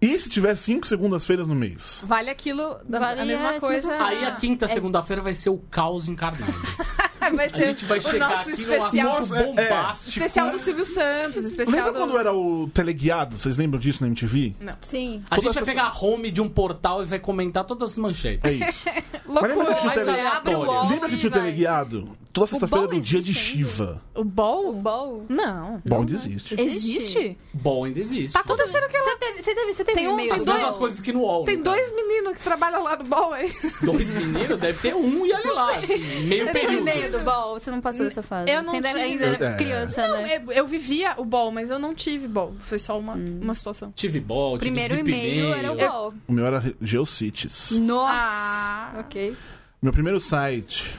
[0.00, 2.02] e se tiver cinco segundas-feiras no mês?
[2.06, 4.02] Vale aquilo, da, Vale a mesma essa coisa.
[4.02, 6.52] Aí a quinta segunda-feira vai ser o caos encarnado.
[7.36, 9.18] vai A ser gente vai o chegar nosso especial.
[9.34, 9.44] É, é.
[9.44, 10.08] bombástico.
[10.10, 11.98] Especial do Silvio Santos, especial Lembra do...
[11.98, 13.36] quando era o teleguiado?
[13.38, 14.54] Vocês lembram disso na MTV?
[14.82, 15.22] Sim.
[15.30, 18.40] A gente vai pegar a home de um portal e vai comentar todas as manchetes.
[18.44, 18.84] É isso.
[19.26, 19.74] Mas lembra que Loucura.
[19.76, 20.56] tinha o tele...
[20.56, 22.18] o Lembra que tinha o teleguiado?
[22.32, 23.34] Toda sexta-feira do dia de?
[23.34, 24.00] Shiva.
[24.14, 24.72] O O Ball?
[24.74, 25.24] Ball?
[25.28, 25.82] Não.
[25.84, 26.60] Bom, ainda existe.
[26.60, 27.36] Existe?
[27.52, 28.32] Bom, ainda existe.
[28.32, 28.98] Tá acontecendo o que?
[29.00, 31.44] Você teve, você teve, você teve Tem um- tem dois- coisas que no UOL.
[31.44, 33.84] Tem no dois meninos que trabalham lá no Ball, é isso?
[33.84, 34.60] Dois meninos?
[34.60, 35.70] Deve ter um e olha lá.
[35.76, 36.84] Assim, meio período.
[37.10, 37.58] Do Ball?
[37.58, 38.50] Você não passou dessa fase?
[38.50, 39.00] Eu não Você ainda, tive.
[39.02, 39.56] ainda era É.
[39.56, 40.36] criança, né?
[40.36, 42.54] Eu, eu vivia o Ball, mas eu não tive Ball.
[42.58, 43.40] Foi só uma, Hum.
[43.42, 43.92] uma situação.
[43.94, 45.76] Tive ball, tive Primeiro zip e-mail era o.
[45.76, 46.14] Ball.
[46.28, 47.70] O meu era Geocities.
[47.72, 48.12] Nossa!
[48.14, 48.92] Ah.
[49.00, 49.36] Ok.
[49.82, 50.98] Meu primeiro site,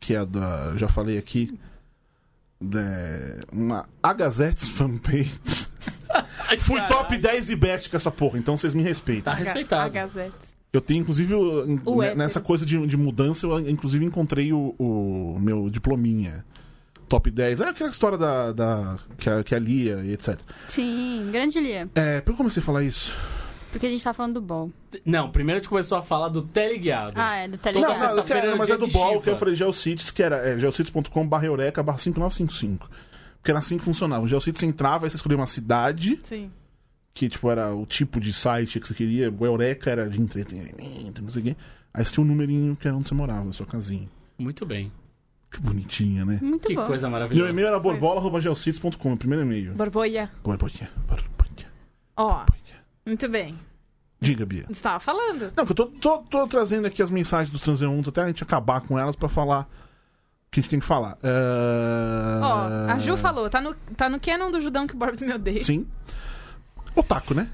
[0.00, 0.74] que é da.
[0.76, 1.58] Já falei aqui.
[2.60, 2.80] Da,
[3.52, 5.38] uma A Gazettes fanpage.
[6.60, 9.24] Fui top 10 e best com essa porra, então vocês me respeitam.
[9.24, 9.90] Tá A respeitado.
[9.92, 10.55] Gazette.
[10.72, 12.18] Eu tenho, inclusive, o- n- O ne- hétero.
[12.18, 16.44] nessa coisa de, de mudança, eu inclusive encontrei o, o meu diplominha.
[17.08, 17.60] Top 10.
[17.60, 18.52] É aquela história da.
[18.52, 20.38] da que, a, que a Lia e etc.
[20.68, 21.88] Sim, grande Lia.
[21.94, 23.14] É, por que eu comecei a falar isso?
[23.70, 24.70] Porque a gente tá falando do ball.
[25.04, 27.12] Não, primeiro a gente começou a falar do teleguiado.
[27.14, 27.92] Ah, é, do Não, Telegram.
[27.92, 29.20] Toda não, sexta-feira que- era mas é do Shiva.
[29.20, 32.88] que eu falei Geocities, que era é, geocities.com barra eureka barra 5955.
[33.38, 34.24] Porque era assim que funcionava.
[34.24, 36.50] O Geocities você entrava, aí você escolhia uma cidade, Sim.
[37.16, 39.30] Que tipo era o tipo de site que você queria.
[39.32, 41.56] O Eureka era de entretenimento, não sei o quê.
[41.94, 44.06] Aí você tinha um numerinho que era onde você morava, na sua casinha.
[44.38, 44.92] Muito bem.
[45.50, 46.38] Que bonitinha, né?
[46.42, 46.86] Muito Que bom.
[46.86, 47.50] coisa Meu maravilhosa.
[47.50, 49.72] e-mail era borbola.geocities.com, meu primeiro e-mail.
[49.72, 50.30] Borbolha.
[50.44, 51.66] Borbolha, borbolha,
[52.18, 52.44] Ó,
[53.06, 53.58] muito bem.
[54.20, 54.66] Diga, Bia.
[54.68, 55.52] Você tava falando.
[55.56, 58.42] Não, que eu tô, tô, tô trazendo aqui as mensagens dos transeuntes até a gente
[58.42, 61.16] acabar com elas pra falar o que a gente tem que falar.
[61.22, 62.40] É...
[62.42, 65.32] Ó, a Ju falou, tá no, tá no canon do Judão que o Borbs me
[65.32, 65.64] odeia.
[65.64, 65.86] Sim.
[66.96, 67.48] Otaku, né?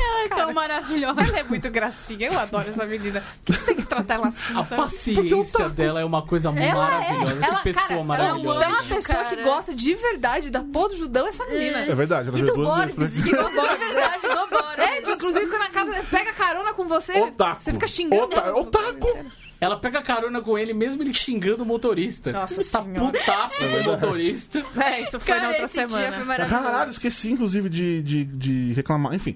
[0.00, 0.42] Ela é Cara.
[0.44, 1.20] tão maravilhosa.
[1.20, 3.22] Ela é muito gracinha, eu adoro essa menina.
[3.44, 4.82] Por que você tem que tratar ela assim, A sabe?
[4.82, 7.32] paciência dela é uma coisa Ela maravilhosa.
[7.32, 7.46] é.
[7.48, 8.56] Ela, que pessoa cara, maravilhosa.
[8.56, 9.42] Ela é uma pessoa que cara.
[9.42, 11.78] gosta de verdade da porra do Judão, essa menina.
[11.80, 14.78] É verdade, ela E veio do duas vezes Borbs, que gosta de verdade do Borbs.
[14.78, 17.62] É, inclusive quando acaba, pega carona com você, Otaku.
[17.62, 18.22] você fica xingando.
[18.24, 18.54] Ota-.
[18.54, 19.26] Otaku.
[19.60, 22.30] Ela pega carona com ele, mesmo ele xingando o motorista.
[22.30, 23.12] Nossa tá senhora.
[23.12, 24.64] putaço do motorista.
[24.76, 26.16] É, isso foi na Cara, outra esse dia semana.
[26.16, 26.64] foi maravilhoso.
[26.64, 29.14] Caralho, esqueci, inclusive, de, de, de reclamar.
[29.14, 29.34] Enfim.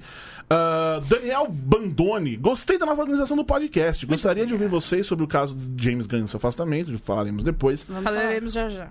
[0.49, 2.37] Ah, Daniel Bandone.
[2.37, 4.07] Gostei da nova organização do podcast.
[4.07, 6.97] Gostaria de ouvir vocês sobre o caso de James Gunn e seu afastamento.
[6.99, 7.83] Falaremos depois.
[7.83, 8.89] Falaremos já já.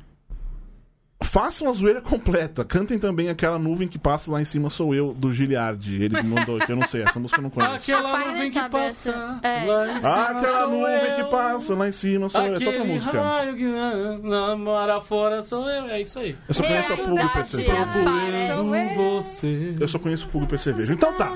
[1.24, 2.66] Façam a zoeira completa.
[2.66, 6.02] Cantem também aquela nuvem que passa lá em cima sou eu, do Giliardi.
[6.04, 7.04] Ele mandou aqui, eu não sei.
[7.04, 7.74] Essa música eu não conheço.
[7.76, 9.40] Aquela nuvem que passa.
[9.44, 9.66] É.
[9.66, 11.16] lá em cima Ah, aquela sou nuvem eu.
[11.16, 12.54] que passa lá em cima sou eu.
[12.54, 13.22] Essa outra Aquele música.
[13.22, 15.86] raio que namora fora sou eu.
[15.90, 16.36] É isso aí.
[16.48, 17.72] Eu só conheço a Pugo Percevejo.
[17.72, 18.52] aparece.
[18.54, 19.72] Procurando você.
[19.80, 20.94] Eu só conheço o Pugo Percevejo.
[20.94, 21.32] Então tá.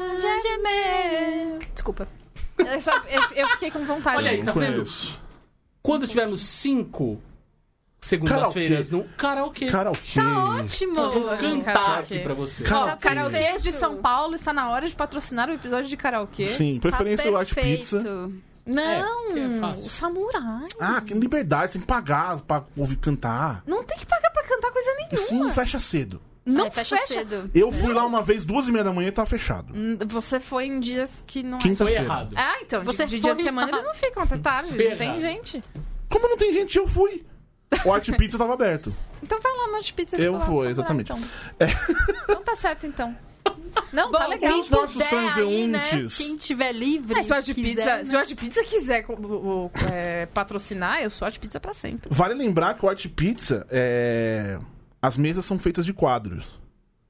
[1.73, 2.07] Desculpa.
[2.57, 4.17] Eu, só- eu- eu fiquei com vontade.
[4.17, 4.83] Olha aí, tá vendo?
[5.81, 7.19] Quando tivermos cinco
[8.05, 10.19] segundas-feiras no karaokê, Karaokê.
[10.19, 10.99] Ótimo.
[10.99, 12.13] eu vou cantar Karaokê.
[12.15, 12.63] aqui pra você.
[12.73, 13.71] Ó, karaokês de.
[13.71, 16.45] São Paulo está na hora de patrocinar o episódio de karaokê.
[16.45, 17.79] Sim, preferência Tá White perfeito.
[17.97, 18.31] Pizza.
[18.67, 19.87] Não, porque é fácil.
[19.87, 20.67] o samurai.
[20.79, 23.61] Ah, que liberdade, você tem que pagar pra ouvir cantar.
[23.67, 25.17] Não tem que pagar pra cantar coisa nenhuma.
[25.17, 26.21] Sim, fecha cedo.
[26.43, 27.49] Não Ai, fecha, cedo.
[27.55, 29.73] Eu fui lá uma vez, duas e meia da manhã e tava fechado.
[29.75, 31.75] Hum, Você foi em dias que não é.
[31.75, 32.33] Foi errado.
[32.37, 34.97] Ah, então, de- Você de, dia de semana eles não ficam até tarde, Foi não
[34.97, 35.21] tem errado.
[35.21, 35.63] gente.
[36.09, 37.25] Como não tem gente, eu fui.
[37.83, 38.93] O Art Pizza tava aberto.
[39.21, 40.15] Então vai lá na de pizza.
[40.17, 41.11] e Eu fica lá no vou, samurai, exatamente.
[41.11, 41.21] Então.
[42.23, 43.15] então tá certo, então.
[43.91, 44.51] Não, tá Bom, legal.
[44.51, 45.79] quem Os nossos puder aí, né?
[45.79, 46.17] transeuntes.
[46.17, 47.19] Quem tiver livre.
[47.19, 48.05] É, se o Art Pizza, né?
[48.05, 52.09] se o Art Pizza quiser o- é, patrocinar, eu sou Art Pizza pra sempre.
[52.11, 54.57] Vale lembrar que o Art Pizza é.
[55.01, 56.43] As mesas são feitas de quadros.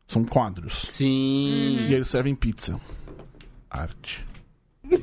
[0.07, 0.85] São quadros.
[0.89, 1.77] Sim.
[1.79, 2.79] E aí eles servem pizza.
[3.69, 4.25] Arte.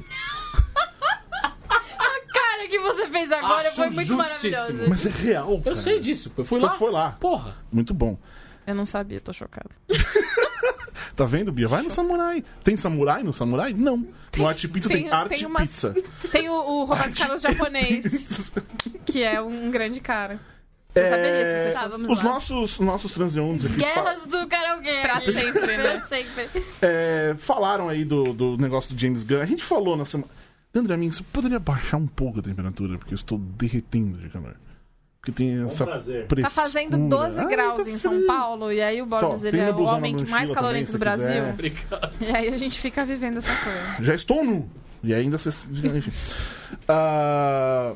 [2.73, 4.53] que você fez agora Acho foi muito justíssimo.
[4.59, 4.89] maravilhoso.
[4.89, 5.71] Mas é real, cara.
[5.71, 6.33] Eu sei disso.
[6.37, 6.73] Eu fui Você lá.
[6.73, 7.13] foi lá.
[7.21, 7.57] Porra.
[7.71, 8.19] Muito bom.
[8.67, 9.71] Eu não sabia, tô chocada.
[11.15, 11.69] Tá vendo, Bia?
[11.69, 12.43] Vai no Samurai.
[12.65, 13.75] Tem Samurai no Samurai?
[13.77, 14.07] Não.
[14.37, 15.95] no Art Pizza tem, tem- Arte tem umas- Pizza.
[16.31, 18.53] Tem o, o Roberto Arte Carlos japonês,
[19.05, 20.41] que é um grande cara.
[20.95, 21.93] Você É, saberia se você Tá, fosse.
[21.99, 22.31] vamos Os lá.
[22.33, 25.01] nossos, nossos transeuntes aqui Guerras do karaokê.
[25.03, 25.99] Pra sempre, né?
[25.99, 26.49] Pra sempre.
[26.81, 29.41] é, falaram aí do, do negócio do James Gunn.
[29.43, 30.31] A gente falou na semana.
[30.75, 32.99] André, amigo, você poderia baixar um pouco a temperatura?
[32.99, 34.57] Porque eu estou derretendo de calor.
[35.21, 36.27] Porque tem essa prazer.
[36.27, 36.43] frescura.
[36.43, 38.27] Tá fazendo 12 Ai, graus tá em São.
[38.27, 41.17] Paulo, e aí o Borbs Tó, ele é o homem na mais calorento do também,
[41.17, 41.49] Brasil.
[41.51, 42.13] Obrigado.
[42.21, 43.97] E aí a gente fica vivendo essa coisa.
[44.01, 44.69] Já estou nu.
[45.05, 45.51] E ainda você.
[45.71, 46.11] Enfim.
[46.89, 47.95] Ah,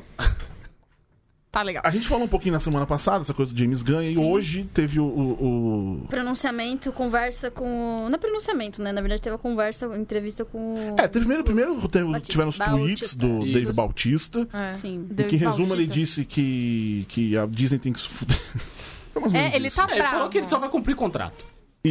[1.49, 1.81] Tá legal.
[1.85, 4.69] a gente falou um pouquinho na semana passada, essa coisa do James Gunn, e hoje
[4.73, 5.05] teve o.
[5.05, 8.05] o- o- Pronunciamento, conversa com.
[8.09, 8.91] Não é pronunciamento, né?
[8.91, 10.75] Na verdade, teve a conversa, entrevista com.
[10.97, 12.31] É, teve primeiro, primeiro teve- Batista.
[12.31, 13.15] tiveram os tweets Bautista.
[13.15, 13.53] do Isso.
[13.53, 14.47] Dave Bautista.
[14.53, 14.73] É.
[14.75, 15.07] Sim.
[15.09, 18.37] Em que, em resumo, ele disse que, que a Disney tem que se fuder.
[19.15, 19.77] Ou menos É, ele isso.
[19.77, 20.29] tá É, ele falou bravo.
[20.29, 21.45] que ele só vai cumprir contrato.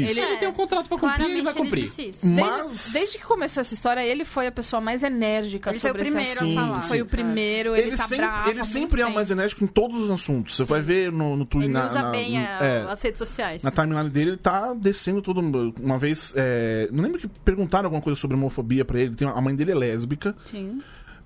[0.04, 0.10] Isso.
[0.18, 1.84] Ele, É, tem um contrato pra cumprir, ele vai cumprir.
[1.84, 2.26] disse isso.
[2.26, 2.56] Mas.
[2.66, 5.92] Desde, desde que começou essa história, ele foi a pessoa mais enérgica Ele foi o
[5.92, 6.54] sobre primeiro a assunto.
[6.54, 8.50] falar, Foi o primeiro, ele, Ele, tá sempre, bravo.
[8.50, 10.56] ele sempre é o mais enérgico em todos os assuntos.
[10.56, 11.70] Você vai ver no, no Twitter.
[11.70, 13.62] Ele na, usa na- bem no- a- é, as redes sociais.
[13.62, 15.74] Na timeline dele, ele tá descendo todo mundo.
[15.80, 16.32] Uma vez.
[16.36, 19.14] é, não lembro que perguntaram alguma coisa sobre homofobia pra ele.
[19.14, 20.34] Tem, a mãe dele é lésbica.
[20.44, 20.80] Sim.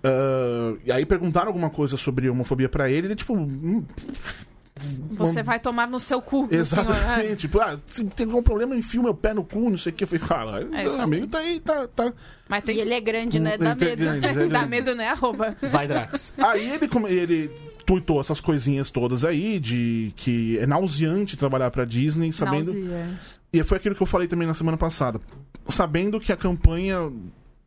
[0.04, 3.08] ah, e aí perguntaram alguma coisa sobre homofobia pra ele.
[3.08, 3.34] Ele, tipo.
[4.82, 6.48] Hum, Você vai tomar no seu cu.
[6.50, 7.36] Exatamente.
[7.36, 9.94] Tipo, ah, se tem algum problema, enfia o meu pé no cu, não sei o
[9.94, 10.04] que.
[10.04, 11.86] Eu falei, cara, É, meu amigo tá aí, tá.
[11.88, 12.12] tá.
[12.48, 13.56] Mas tem E ele é grande, né?
[13.56, 13.96] Dá é medo.
[13.96, 14.66] grande, é grande.
[14.68, 15.56] medo, né, arroba?
[15.62, 16.34] Vai, Drax.
[16.38, 17.50] Aí ele, ele
[17.86, 22.72] tuitou essas coisinhas todas aí, de que é nauseante trabalhar pra Disney, sabendo.
[22.72, 23.18] Nauseante.
[23.52, 25.20] E foi aquilo que eu falei também na semana passada.
[25.68, 27.10] Sabendo que a campanha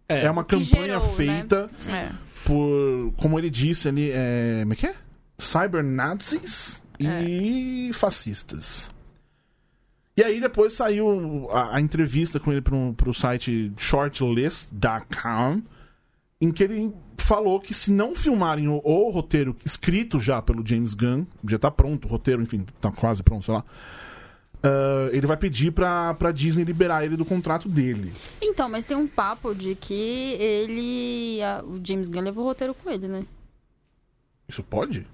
[0.07, 1.13] é, uma Que campanha gerou, né?
[1.15, 1.91] feita Sim.
[1.91, 2.09] É.
[2.45, 4.95] por, como ele disse ali, é, como é que é?
[5.37, 8.89] Cybernazis e fascistas.
[10.15, 15.61] E aí depois saiu a, a entrevista com ele pro, pro site shortlist.com,
[16.39, 20.93] em que ele falou que se não filmarem o, o roteiro escrito já pelo James
[20.93, 23.63] Gunn, já tá pronto o roteiro, enfim, tá quase pronto, sei lá,
[24.61, 28.13] ah, ele vai pedir pra, pra Disney liberar ele do contrato dele.
[28.41, 29.93] Então, mas tem um papo de que
[30.39, 31.41] ele.
[31.41, 33.25] a- o James Gunn levou o roteiro com ele, né?
[34.47, 35.07] Isso pode?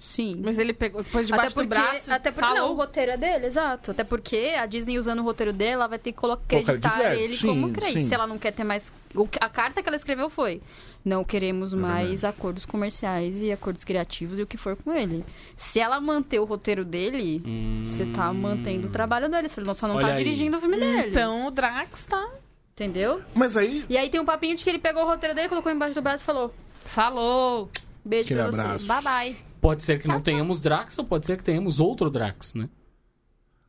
[0.00, 0.40] Sim.
[0.42, 2.12] Mas ele pegou depois Até debaixo porque, do braço.
[2.12, 2.74] até porque não, o falou.
[2.76, 3.90] roteiro é dele, exato.
[3.90, 6.64] Até porque a Disney usando o roteiro dele, ela vai ter que colo- Colocar ele
[6.64, 8.08] de acreditar crédito, ele sim, como sim.
[8.08, 8.92] Se ela não quer ter mais.
[9.14, 10.62] o que- A carta que ela escreveu foi:
[11.04, 15.24] não queremos mais acordos comerciais e acordos criativos e o que for com ele.
[15.54, 17.42] Se ela manter o roteiro dele,
[17.86, 19.48] você tá mantendo o trabalho dele.
[19.48, 20.24] Você só não Olha tá aí.
[20.24, 21.10] dirigindo o filme dele.
[21.10, 22.26] Então o Drax tá.
[22.72, 23.20] Entendeu?
[23.34, 25.70] Mas aí, E aí tem um papinho de que ele pegou o roteiro dele, colocou
[25.70, 26.54] embaixo do braço e falou:
[26.86, 27.70] Falou.
[28.02, 28.60] beijo Aquele pra você.
[28.60, 28.86] abraço.
[28.86, 29.49] Bye bye.
[29.60, 32.68] Pode ser que não tenhamos Drax ou pode ser que tenhamos outro Drax, né?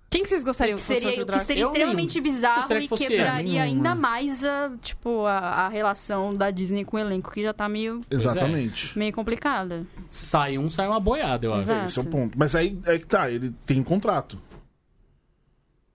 [0.10, 1.44] Quem que vocês gostariam Que que fosse seria, o o que Drax?
[1.44, 5.70] seria Eu extremamente nem- bizarro e que fosse quebraria ainda mais a, tipo, a, a
[5.70, 8.98] relação da Disney com o elenco, que já tá meio, exatamente.
[8.98, 9.86] meio complicada.
[10.10, 11.72] Sai um, sai uma boiada, eu acho.
[11.72, 12.38] Esse é o ponto.
[12.38, 14.38] Mas aí é que tá, ele tem contrato.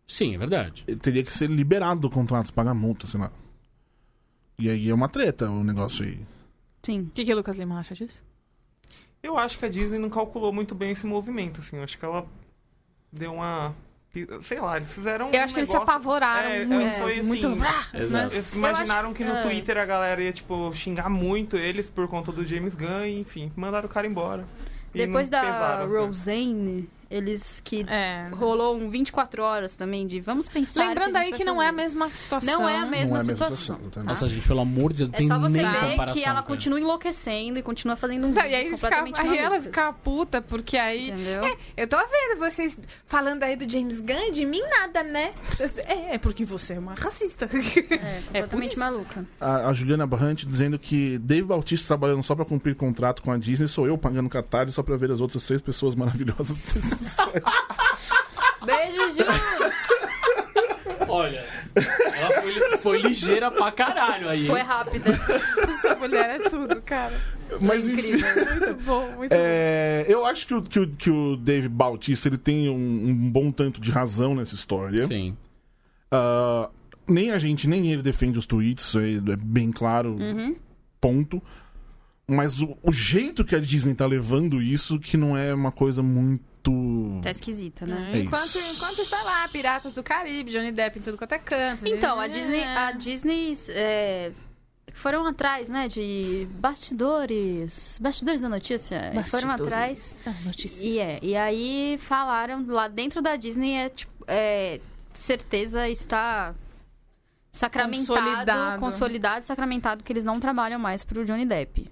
[0.07, 0.85] Sim, é verdade.
[0.87, 3.31] Ele teria que ser liberado do contrato, pagar multa, sei lá.
[4.59, 6.21] E aí é uma treta o negócio aí.
[6.83, 7.01] Sim.
[7.03, 8.25] O que, que o Lucas Lima acha disso?
[9.27, 11.77] Eu acho que a Disney não calculou muito bem esse movimento, assim.
[11.79, 12.25] Eu acho que ela
[13.13, 13.75] deu uma.
[14.43, 15.29] Sei lá, eles fizeram.
[15.31, 16.95] Eu um acho que eles se negócio- apavoraram É, muito.
[16.97, 17.47] foi assim, muito...
[17.93, 18.35] Exato.
[18.35, 19.43] Eles imaginaram que no é.
[19.43, 23.87] Twitter a galera ia, tipo, xingar muito eles por conta do James Gunn enfim, mandaram
[23.87, 24.47] o cara embora.
[24.95, 25.99] E Depois da pesaram, né?
[26.01, 28.29] Roseanne, eles que É.
[28.33, 30.87] rolou um 24 horas também de vamos pensar.
[30.89, 32.53] Lembrando aí que vai não é a mesma situação.
[32.61, 33.57] Não é a mesma não é a mesma situação.
[33.57, 33.79] situação.
[33.83, 34.09] exatamente.
[34.09, 36.43] Nossa, gente, pelo amor de Deus, É tem só você ver que ela cara.
[36.47, 38.71] continua enlouquecendo e continua fazendo uns e vídeos aí, ficar,
[39.03, 41.11] completamente aí ela ficar puta, porque aí.
[41.11, 41.57] Entendeu?
[41.77, 45.33] Eu tô vendo vocês falando aí do James Gunn, de mim nada, né?
[45.87, 47.49] É, é porque você é uma racista.
[48.33, 49.25] É, completamente maluca.
[49.41, 53.37] A, a Juliana Barrante dizendo que Dave Bautista trabalhando só pra cumprir contrato com a
[53.37, 56.59] Disney, sou eu pagando catálogo só pra ver as outras três pessoas maravilhosas
[58.65, 59.25] Beijo, Ju!
[61.09, 61.45] Olha,
[62.15, 64.47] ela foi, foi ligeira pra caralho aí.
[64.47, 65.11] Foi rápida.
[65.69, 67.13] Essa mulher é tudo, cara.
[67.61, 68.09] Mas enfim.
[68.11, 68.45] incrível.
[68.57, 72.39] Muito bom, muito É, eu acho que o, que, o, que o Dave Bautista ele
[72.39, 75.07] tem um, um bom tanto de razão nessa história.
[75.07, 75.37] Sim.
[76.11, 76.69] Ah,
[77.07, 80.57] nem a gente, nem ele defende os tweets, aí é bem claro, Uhum.
[81.01, 81.41] ponto.
[82.29, 86.03] Mas o, o jeito que a Disney tá levando isso, que não é uma coisa
[86.03, 87.21] muito.
[87.23, 88.11] Tá esquisita, né?
[88.15, 88.75] É enquanto, isso.
[88.75, 91.87] enquanto está lá, Piratas do Caribe, Johnny Depp em tudo quanto é canto.
[91.87, 94.33] Então, a Disney, a Disney é,
[94.93, 99.53] foram atrás, né, de bastidores, bastidores da notícia, foram Bastidores.
[99.53, 100.85] atrás Ah, notícia.
[100.85, 104.81] e é, e aí falaram lá dentro da Disney é tipo, é,
[105.13, 106.53] certeza está
[107.53, 108.81] sacramentado, Consolidado.
[108.81, 111.89] consolidado, e sacramentado que eles não trabalham mais pro Johnny Depp.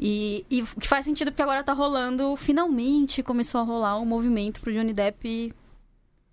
[0.00, 4.60] E, e que faz sentido porque agora tá rolando, finalmente começou a rolar um movimento
[4.60, 5.52] pro Johnny Depp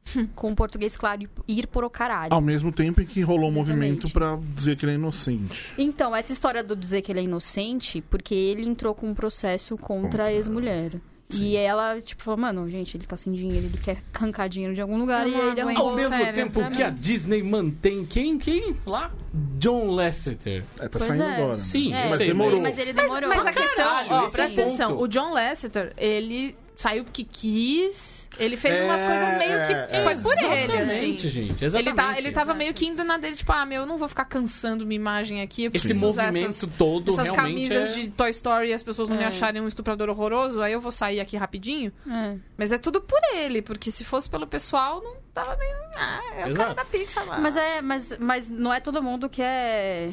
[0.35, 2.31] com o português claro ir por o caralho.
[2.33, 3.79] Ao mesmo tempo em que rolou um Exatamente.
[4.05, 5.73] movimento pra dizer que ele é inocente.
[5.77, 9.75] Então, essa história do dizer que ele é inocente, porque ele entrou com um processo
[9.77, 10.91] contra, Contra- a ex-mulher.
[11.33, 14.81] E ela, tipo, falou, mano, gente, ele tá sem dinheiro, ele quer arrancar dinheiro de
[14.81, 15.77] algum lugar Eu e não ele aguento.
[15.79, 16.97] Ao mesmo tempo que a mim.
[16.99, 18.37] Disney mantém quem?
[18.37, 18.75] Quem?
[18.85, 19.11] Lá?
[19.57, 20.63] John Lasseter.
[20.79, 21.35] É, tá Pois saindo é.
[21.35, 21.53] agora.
[21.53, 21.57] né?
[21.59, 22.61] Sim, É, mas demorou.
[22.61, 23.29] Mas ele Mas, demorou.
[23.29, 24.99] mas a questão, ó, presta atenção.
[24.99, 28.29] O John Lasseter, ele saiu porque quis.
[28.37, 29.95] Ele fez umas É, coisas meio que.
[29.95, 30.81] é, foi por ele, assim.
[30.81, 31.51] Exatamente, gente.
[31.55, 31.95] Ele, Exatamente.
[31.95, 34.25] tá, ele tava meio que indo na dele, tipo, ah, meu, eu não vou ficar
[34.25, 35.63] cansando minha imagem aqui.
[35.65, 38.01] Eu Esse movimento essas, todo essas realmente camisas é...
[38.01, 39.27] de Toy Story e as pessoas não me É.
[39.27, 41.91] acharem um estuprador horroroso, aí eu vou sair aqui rapidinho.
[42.09, 42.35] É.
[42.57, 45.75] Mas é tudo por ele, porque se fosse pelo pessoal, não tava meio.
[45.95, 46.75] Ah, é o cara Exato.
[46.75, 47.37] da Pixar lá.
[47.39, 50.11] Mas é, mas, mas não é todo mundo que é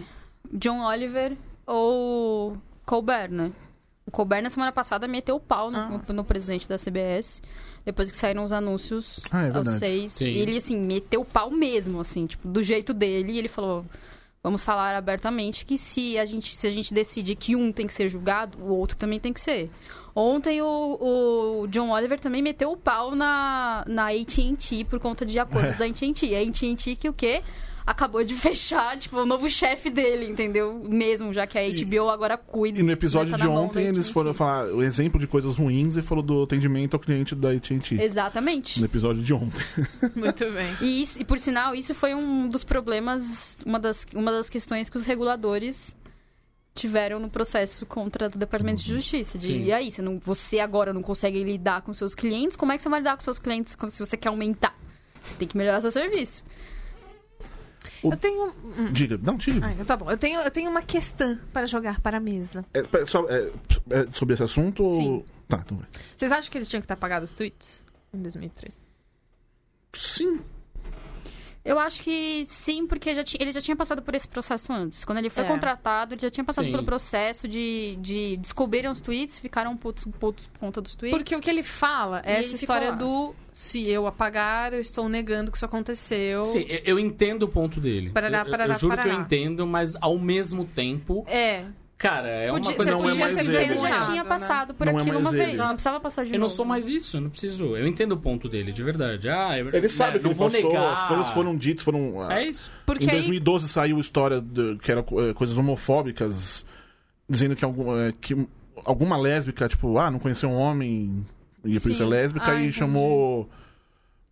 [0.53, 3.51] John Oliver ou Colbert, né?
[4.07, 6.01] O Colbert na semana passada meteu o pau no, Ah.
[6.13, 7.41] no presidente da CBS.
[7.85, 10.13] Depois que saíram os anúncios Ah, é aos seis.
[10.13, 10.29] Sim.
[10.29, 13.33] Ele, assim, meteu o pau mesmo, assim, tipo, do jeito dele.
[13.33, 13.85] E ele falou:
[14.43, 17.95] vamos falar abertamente que se a gente, se a gente decidir que um tem que
[17.95, 19.71] ser julgado, o outro também tem que ser.
[20.15, 25.39] Ontem o, o John Oliver também meteu o pau na, na AT&T por conta de
[25.39, 26.35] acordos da AT&T.
[26.37, 27.43] A AT&T que o quê?
[27.87, 30.83] Acabou de fechar, tipo, o novo chefe dele, entendeu?
[30.89, 32.79] Mesmo, já que a HBO agora cuida.
[32.79, 35.97] E no episódio né, tá de ontem eles foram falar o exemplo de coisas ruins
[35.97, 38.01] e falou do atendimento ao cliente da AT&T.
[38.01, 38.79] Exatamente.
[38.81, 39.63] No episódio de ontem.
[40.15, 40.77] Muito bem.
[40.81, 44.89] E, isso- e por sinal, isso foi um dos problemas, uma das, uma das questões
[44.89, 45.97] que os reguladores
[46.75, 49.39] tiveram no processo contra o Departamento de Justiça.
[49.39, 49.65] De, Sim.
[49.65, 52.83] e aí, você, não, você agora não consegue lidar com seus clientes, como é que
[52.83, 54.75] você vai lidar com seus clientes se você quer aumentar?
[55.39, 56.43] Tem que melhorar seu serviço.
[58.11, 58.49] Eu tenho.
[58.77, 58.93] hum.
[58.93, 59.19] Diga.
[59.23, 59.61] Não, diga.
[59.81, 60.11] Ah, tá bom.
[60.11, 62.65] Eu tenho, eu tenho uma questão para jogar para a mesa.
[62.75, 64.83] É, é, é sobre esse assunto?
[64.85, 65.25] ou- Sim.
[65.49, 65.87] Tá, então vai.
[66.17, 67.85] Vocês acham que eles tinham que estar apagados os tweets?
[68.15, 68.79] Em 2003.
[69.95, 70.41] Sim.
[71.65, 75.05] Eu acho que sim, porque já ele já tinha passado por esse processo antes.
[75.05, 75.47] Quando ele foi É.
[75.47, 76.73] contratado, ele já tinha passado Sim.
[76.73, 81.17] pelo processo de, de descobrirem os tweets, ficaram putos, putos por conta dos tweets.
[81.17, 85.53] Porque o que ele fala é essa história do se eu apagar, eu estou negando
[85.53, 86.43] que isso aconteceu.
[86.43, 88.11] Sim, eu- eu entendo o ponto dele.
[88.11, 89.23] Parará, eu, eu- parará, eu juro que eu parará.
[89.25, 91.65] entendo, mas ao mesmo tempo, É.
[91.99, 93.57] cara, é Podia- uma coisa você não é podia mais ter ele.
[93.57, 94.29] ele já tinha né?
[94.29, 95.47] passado por Não é aquilo mais uma ele.
[95.47, 96.41] vez, não precisava passar de Eu novo.
[96.43, 97.77] não sou mais isso, eu não preciso.
[97.77, 99.29] Eu entendo o ponto dele, de verdade.
[99.29, 100.93] Ah, eu, Ele sabe né, que não ele vou passou, negar.
[100.93, 102.21] as coisas foram ditas, foram...
[102.23, 102.71] ah, É isso.
[102.87, 106.67] Porque em aí 2012 saiu história de- que era eh, coisas homofóbicas,
[107.29, 108.47] dizendo que, algum, eh, que
[108.85, 111.25] alguma lésbica, tipo, ah, não conheceu um homem
[111.65, 112.73] e por isso é lésbica, Ah, e entendi.
[112.73, 113.49] chamou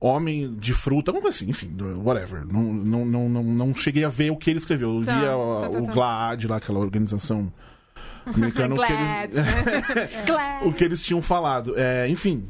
[0.01, 2.45] homem de fruta, alguma coisa assim, enfim, whatever.
[2.47, 4.97] Não, não, não, não, não cheguei a ver o que ele escreveu.
[4.99, 5.93] Eu Tá, vi a- tá, tá, o tá.
[5.93, 7.53] GLAAD lá, aquela organização
[8.25, 9.31] americana, o que Glad.
[9.33, 10.67] eles, Glad.
[10.69, 11.79] o que eles tinham falado.
[11.79, 12.49] É, enfim,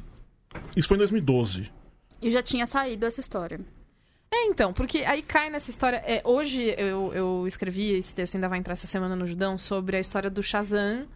[0.77, 1.71] isso foi em 2012.
[2.23, 3.59] E já tinha saído essa história.
[4.33, 5.97] É, então, porque aí cai nessa história.
[6.07, 9.97] É, hoje eu, eu escrevi, esse texto ainda vai entrar essa semana no Judão, sobre
[9.97, 11.07] a história do Shazam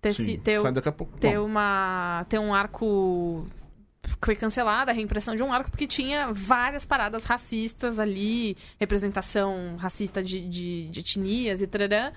[0.00, 0.58] ter, se- Sim, ter,
[0.92, 1.18] pouco.
[1.18, 3.46] ter, Bom, uma, ter um arco.
[4.22, 10.22] Foi cancelada a reimpressão de um arco porque tinha várias paradas racistas ali, representação racista
[10.22, 12.12] de, de, de etnias e tarará.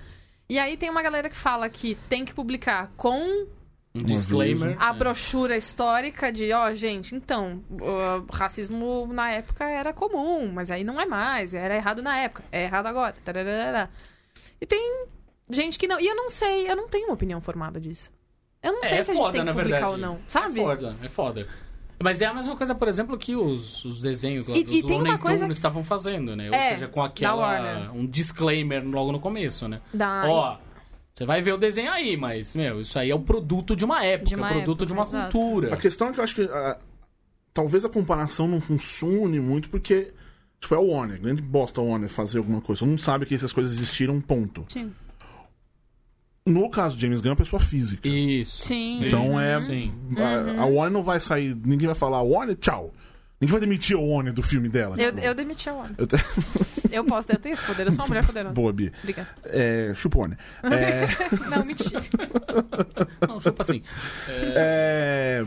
[0.48, 3.46] E aí tem uma galera que fala que tem que publicar com
[3.94, 4.76] Um disclaimer.
[4.80, 4.92] a É.
[4.92, 11.00] brochura histórica de, ó, gente, então, o racismo na época era comum, mas aí não
[11.00, 13.14] é mais, era errado na época, é errado agora.
[13.24, 13.90] tararara.
[14.60, 15.06] E tem
[15.50, 15.98] gente que não.
[16.00, 18.10] E eu não sei, eu não tenho uma opinião formada disso.
[18.62, 19.92] Eu não sei É se a gente foda, tem que publicar verdade.
[19.92, 20.60] ou não, sabe?
[20.60, 21.48] É foda, é foda.
[22.02, 24.82] Mas é a mesma coisa, por exemplo, que os, os desenhos lá E- dos e
[24.82, 26.48] Looney coisa Tunes estavam fazendo, né?
[26.48, 27.90] Ou É, seja, com aquela...
[27.94, 29.80] Um disclaimer logo no começo, né?
[29.94, 30.58] Da- Ó,
[31.14, 34.04] você vai ver o desenho aí, mas, meu, isso aí é o produto de uma
[34.04, 35.38] época, De uma é o produto época, de uma exato.
[35.38, 35.74] cultura.
[35.74, 36.78] A questão é que eu acho que ah,
[37.52, 40.12] talvez a comparação não funcione muito porque,
[40.60, 42.80] tipo, é o Warner, grande bosta o Warner fazer alguma coisa.
[42.80, 44.64] Todo mundo sabe que essas coisas existiram, ponto.
[44.68, 44.92] Sim.
[46.44, 48.08] No caso de James Gunn, é uma pessoa física.
[48.08, 48.64] Isso.
[48.66, 49.04] Sim.
[49.06, 49.60] Então é.
[49.60, 49.92] Sim.
[50.16, 51.54] A, a Warner não vai sair.
[51.64, 52.92] Ninguém vai falar, Warner, tchau.
[53.40, 54.96] Ninguém vai demitir o Warner do filme dela.
[55.00, 55.94] Eu, Tipo, eu demiti a Warner.
[55.98, 56.16] eu te-
[56.92, 58.54] Eu posso, eu tenho esse poder, eu sou uma mulher poderosa.
[58.54, 58.92] Boa, Bia.
[59.00, 59.26] Obrigada.
[59.46, 60.38] É, chupa o Warner.
[60.64, 61.06] É,
[61.48, 62.00] Não, mentira.
[63.26, 63.82] Não, chupa assim.
[64.28, 65.44] É, é,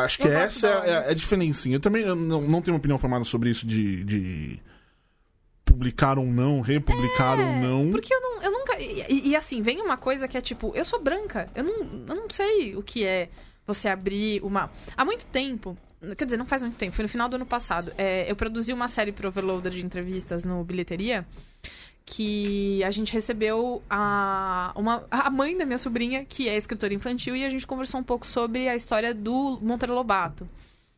[0.00, 1.68] acho que Eu essa é, é a diferença.
[1.68, 4.60] Eu também não, não tenho uma opinião formada sobre isso de, de
[5.76, 7.90] publicar ou não, republicar ou não.
[7.90, 8.80] Porque eu, não, eu nunca.
[8.80, 11.48] E, e, assim, vem uma coisa que é tipo, eu sou branca.
[11.54, 13.28] Eu não, eu não sei o que é
[13.66, 14.70] você abrir uma.
[14.96, 15.76] Há muito tempo.
[16.16, 17.92] Quer dizer, não faz muito tempo, foi no final do ano passado.
[17.98, 21.26] é, eu produzi uma série pro Overloader de entrevistas no Bilheteria.
[22.08, 27.34] Que a gente recebeu a, uma, a mãe da minha sobrinha, que é escritora infantil,
[27.34, 30.48] e a gente conversou um pouco sobre a história do Monteiro Lobato.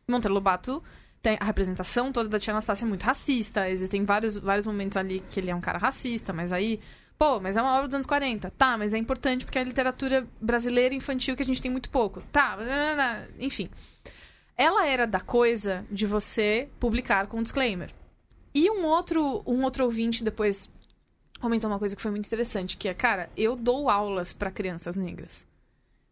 [0.07, 0.83] Monteiro Lobato
[1.21, 3.69] tem a representação toda da Tia Anastácia é muito racista.
[3.69, 6.79] Existem vários, vários momentos ali que ele é um cara racista, mas aí.
[7.17, 8.49] Pô, mas é uma obra dos anos 40.
[8.51, 11.89] Tá, mas é importante porque é a literatura brasileira infantil que a gente tem muito
[11.89, 12.21] pouco.
[12.31, 13.69] Tá, nanana, enfim.
[14.55, 17.91] Ela era da coisa de você publicar com um disclaimer.
[18.55, 20.69] E um outro, um outro ouvinte depois
[21.41, 24.95] comentou uma coisa que foi muito interessante, que é, cara, eu dou aulas para crianças
[24.95, 25.45] negras.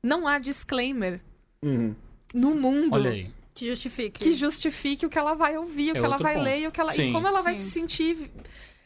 [0.04, 1.22] Não há disclaimer
[1.64, 1.96] Uhum.
[2.34, 2.98] no mundo
[3.58, 4.20] Te justifique.
[4.20, 6.44] que justifique o que ela vai ouvir, o É que ela vai ponto.
[6.46, 7.10] ler e o que ela Sim.
[7.10, 7.62] e como ela vai Sim.
[7.64, 8.30] se sentir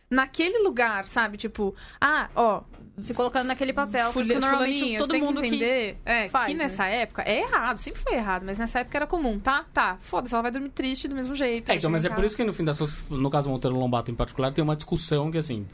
[0.10, 1.38] naquele lugar, sabe?
[1.38, 2.62] Tipo, ah, ó,
[3.00, 4.12] Se colocando naquele papel.
[4.12, 5.56] Porque normalmente fulaninho, todo mundo que que.
[5.56, 6.64] entender é, faz, que né?
[6.64, 9.66] nessa época é errado, sempre foi errado, mas nessa época era comum, tá?
[9.74, 11.72] Tá, foda-se, ela vai dormir triste do mesmo jeito.
[11.72, 13.78] É, então, mas é por isso que no fim das contas, no caso do Monteiro
[13.78, 15.66] Lombato em particular, tem uma discussão que, assim,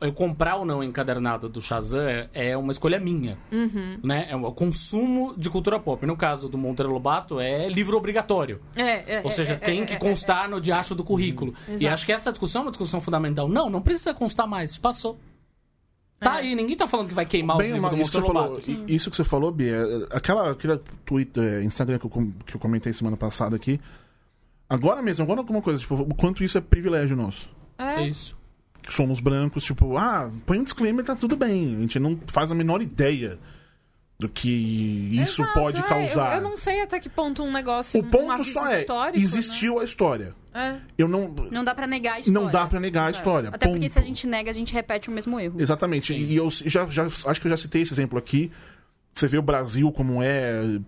[0.00, 3.98] eu comprar ou não encadernado do Shazam é, é uma escolha minha, Uhum.
[4.02, 4.26] né?
[4.30, 6.04] É o consumo de cultura pop.
[6.06, 8.60] No caso do Monteiro Lobato, é livro obrigatório.
[8.74, 8.88] casa.
[8.88, 11.54] É, é, Ou é, seja, é, tem é, que é, constar no diacho do currículo.
[11.78, 13.48] E acho que essa discussão é uma discussão fundamental.
[13.48, 15.18] Não, não precisa constar mais, passou.
[16.20, 16.38] Tá É.
[16.42, 18.38] aí, ninguém tá falando que vai queimar os Bem, livros do isso, que você Monteiro
[18.40, 18.92] falou, Lobato.
[18.92, 22.10] isso que você falou, Bia, é, aquela, aquele tweet, é, Instagram que eu,
[22.46, 23.80] que eu comentei semana passada aqui.
[24.68, 27.48] Agora mesmo, agora alguma coisa, tipo, o quanto isso é privilégio nosso.
[27.78, 28.02] é.
[28.02, 28.38] É isso.
[28.82, 31.76] que somos brancos, tipo, ah, põe um disclaimer, tá tudo bem.
[31.76, 33.38] A gente não faz a menor ideia
[34.20, 36.32] do que isso Exato, pode é, causar.
[36.32, 37.98] Eu, eu não sei até que ponto um negócio.
[37.98, 40.34] O ponto só é, existiu a história.
[40.52, 40.82] Né?
[40.98, 41.34] Eu não.
[41.50, 42.40] Não dá pra negar a história.
[42.40, 43.92] Não dá pra negar a história, Até porque ponto.
[43.92, 45.58] se a gente nega, a gente repete o mesmo erro.
[45.58, 46.12] Exatamente.
[46.12, 48.52] E eu já, já acho que eu já citei esse exemplo aqui.
[49.14, 50.78] Você vê o Brasil como é.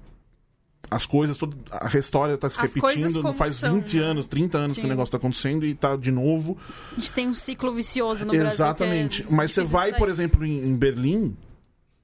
[0.91, 3.23] As coisas, tudo, a história tá se As repetindo.
[3.23, 4.03] como Faz são, 20 né?
[4.03, 4.87] anos, 30 anos que Sim.
[4.89, 6.59] o negócio tá acontecendo e tá de novo.
[6.93, 8.51] A gente tem um ciclo vicioso no Brasil.
[8.51, 9.23] Exatamente.
[9.23, 9.99] que é Mas você vai, sair.
[9.99, 11.35] por exemplo, em, em Berlim,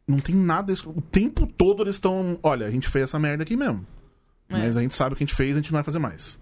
[0.08, 0.72] não tem nada.
[0.86, 2.38] O tempo todo eles estão.
[2.42, 3.86] Olha, a gente fez essa merda aqui mesmo.
[4.48, 4.54] É.
[4.58, 6.38] Mas a gente sabe o que a gente fez, a gente não vai fazer mais.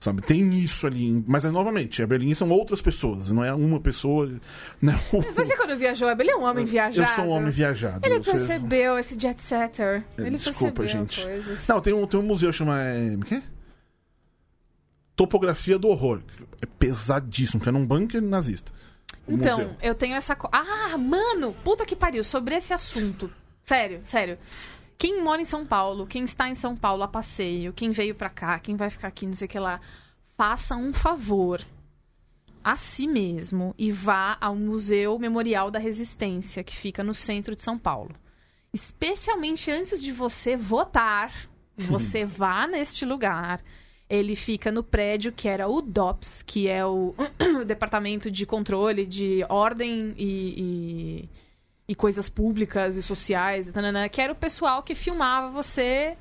[0.00, 0.20] Sabe?
[0.22, 1.22] Tem isso ali.
[1.28, 3.30] Mas, é, novamente, a Berlim são outras pessoas.
[3.30, 4.28] Não é uma pessoa.
[4.82, 4.98] Não,
[5.34, 7.08] Você quando viajou, ele é um homem viajado.
[7.08, 8.04] eu sou um homem viajado.
[8.04, 10.04] Ele Você- percebeu esse jet setter.
[10.18, 11.22] É, Ele desculpa, percebeu gente.
[11.22, 11.68] coisas.
[11.68, 12.80] Não, tem um, tem um museu chama.
[12.82, 13.40] É, o quê?
[15.14, 16.20] Topografia do Horror.
[16.60, 18.72] É pesadíssimo, que é num bunker nazista.
[19.28, 19.76] Então, museu.
[19.82, 20.34] eu tenho essa.
[20.34, 23.32] co- Ah, mano, puta que pariu, sobre esse assunto.
[23.64, 24.38] Sério, sério.
[24.98, 28.28] Quem mora em São Paulo, quem está em São Paulo a passeio, quem veio pra
[28.30, 29.80] cá, quem vai ficar aqui, não sei o que lá,
[30.36, 31.64] faça um favor
[32.62, 37.62] a si mesmo e vá ao Museu Memorial da Resistência, que fica no centro de
[37.62, 38.14] São Paulo.
[38.72, 41.32] Especialmente antes de você votar,
[41.76, 43.60] você vá neste lugar.
[44.12, 47.14] Ele fica no prédio que era o DOPS, que é o
[47.66, 51.28] Departamento de Controle de Ordem e, e,
[51.88, 56.14] e Coisas Públicas e Sociais, tananã, que era o pessoal que filmava você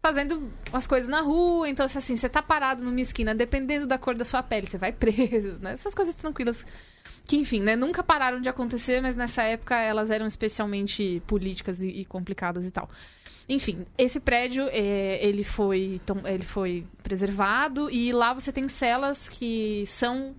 [0.00, 1.68] fazendo as coisas na rua.
[1.68, 4.92] Então, assim, você tá parado numa esquina, dependendo da cor da sua pele, você vai
[4.92, 5.72] preso, né?
[5.72, 6.64] Essas coisas tranquilas.
[7.26, 7.74] Que, enfim, né?
[7.74, 12.70] Nunca pararam de acontecer, mas nessa época elas eram especialmente políticas e, e complicadas e
[12.70, 12.88] tal.
[13.48, 19.84] Enfim, esse prédio, é, ele, foi, ele foi preservado e lá você tem celas que
[19.86, 20.34] são...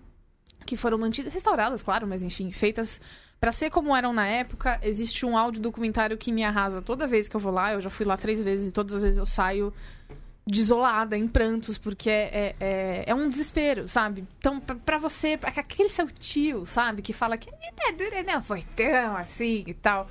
[0.66, 3.00] que foram mantidas, restauradas, claro, mas enfim, feitas
[3.40, 7.28] Pra ser como eram na época, existe um áudio documentário que me arrasa toda vez
[7.28, 7.74] que eu vou lá.
[7.74, 9.74] Eu já fui lá três vezes e todas as vezes eu saio
[10.48, 14.26] desolada, em prantos, porque é, é, é, é um desespero, sabe?
[14.40, 19.18] Então, pra você, pra aquele seu tio, sabe, que fala que ditadura não foi tão
[19.18, 20.08] assim e tal.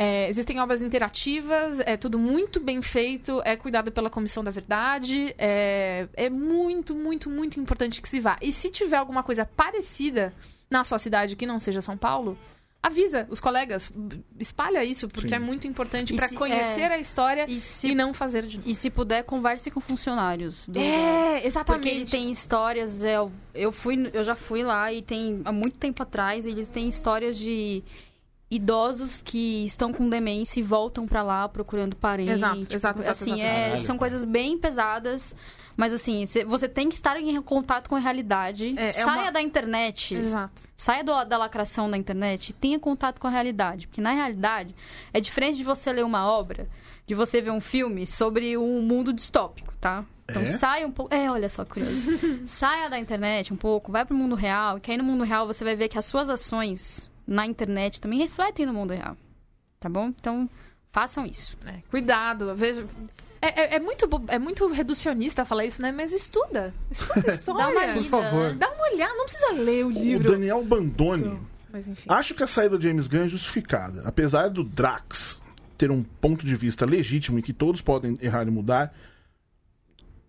[0.00, 5.34] É, existem obras interativas, é tudo muito bem feito, é cuidado pela Comissão da Verdade,
[5.36, 8.36] é, é muito, muito, muito importante que se vá.
[8.40, 10.32] E se tiver alguma coisa parecida
[10.70, 12.38] na sua cidade que não seja São Paulo,
[12.80, 13.90] avisa os colegas,
[14.38, 15.34] espalha isso, porque Sim.
[15.34, 18.58] é muito importante E para conhecer é, a história E e, se, não fazer de
[18.58, 18.70] novo.
[18.70, 20.68] e se puder, converse com funcionários.
[20.68, 21.82] Do É, exatamente.
[21.82, 23.02] Porque ele tem histórias.
[23.02, 25.42] Eu, eu, fui, eu já fui lá e tem.
[25.44, 27.82] Há muito tempo atrás, eles têm histórias de
[28.50, 32.30] idosos que estão com demência e voltam pra lá procurando parente.
[32.30, 35.34] Exato, exato, exato, Assim, exato, é, Caralho, são coisas bem pesadas.
[35.76, 38.74] Mas assim, cê- você tem que estar em contato com a realidade.
[38.76, 40.16] É, é saia uma- da internet.
[40.16, 40.62] Exato.
[40.76, 43.86] Saia do- da lacração da internet e tenha contato com a realidade.
[43.86, 44.74] Porque na realidade,
[45.12, 46.68] é diferente de você ler uma obra,
[47.06, 50.04] de você ver um filme sobre um mundo distópico, tá?
[50.28, 50.46] Então É?
[50.48, 51.14] saia um pouco.
[51.14, 51.94] É, olha só, curioso.
[52.44, 55.62] saia da internet um pouco, vai pro mundo real, que aí no mundo real você
[55.62, 59.16] vai ver que as suas ações na internet também refletem no mundo real.
[59.78, 60.06] Tá bom?
[60.08, 60.48] Então,
[60.90, 61.56] façam isso.
[61.66, 62.84] É, cuidado, veja.
[63.40, 65.92] É, é- é muito, é muito reducionista falar isso, né?
[65.92, 66.74] Mas estuda.
[66.90, 67.74] Estuda história.
[67.74, 68.54] Dá uma Por favor.
[68.56, 70.32] Dá uma olhada, não precisa ler o O livro.
[70.32, 71.38] Daniel Bandoni.
[71.70, 72.08] Mas enfim.
[72.10, 74.02] Acho que a saída do James Gunn é justificada.
[74.04, 75.40] Apesar do Drax
[75.76, 78.92] ter um ponto de vista legítimo e que todos podem errar e mudar.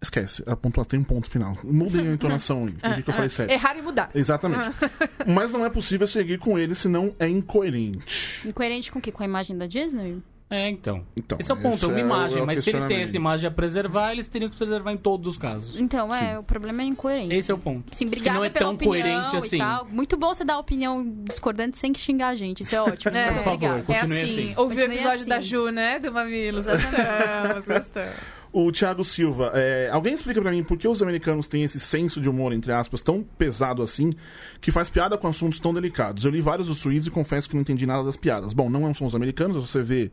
[0.02, 1.58] Esquece, a pontuação tem um ponto final.
[1.64, 2.74] Mudem a entonação aí.
[2.82, 3.52] Fingi que eu falei certo.
[3.52, 4.10] Errar e mudar.
[4.16, 4.70] Exatamente.
[5.28, 8.48] Mas não é possível seguir com ele, senão é incoerente.
[8.48, 9.12] Incoerente com o quê?
[9.12, 10.24] Com a imagem da Disney?
[10.52, 11.06] É, então.
[11.16, 12.40] Então, Esse é o ponto, é uma é o- imagem.
[12.40, 14.98] é o mas se eles têm essa imagem a preservar, eles teriam que preservar em
[14.98, 15.80] todos os casos.
[15.80, 17.36] Então, é, o problema é a incoerência.
[17.36, 17.96] Esse é o ponto.
[17.96, 19.58] Sim, Que obrigada não é pela tão opinião coerente e assim.
[19.60, 19.86] tal.
[19.86, 22.64] Muito bom você dar opinião discordante sem xingar a gente.
[22.64, 23.12] Isso é ótimo.
[23.16, 23.84] É, Muito por favor, obrigada.
[23.84, 24.34] Continue é assim.
[24.34, 24.54] assim.
[24.58, 25.30] Ouviu o episódio assim.
[25.30, 26.00] da Ju, né?
[26.00, 26.66] Do Mamilos.
[26.66, 28.16] Gostamos, gostamos.
[28.52, 32.20] O Thiago Silva, é, alguém explica pra mim por que os americanos têm esse senso
[32.20, 34.12] de humor, entre aspas, tão pesado assim,
[34.60, 36.26] que faz piada com assuntos tão delicados?
[36.26, 38.52] Eu li vários dos tweets e confesso que não entendi nada das piadas.
[38.52, 40.12] Bom, não são os americanos, você vê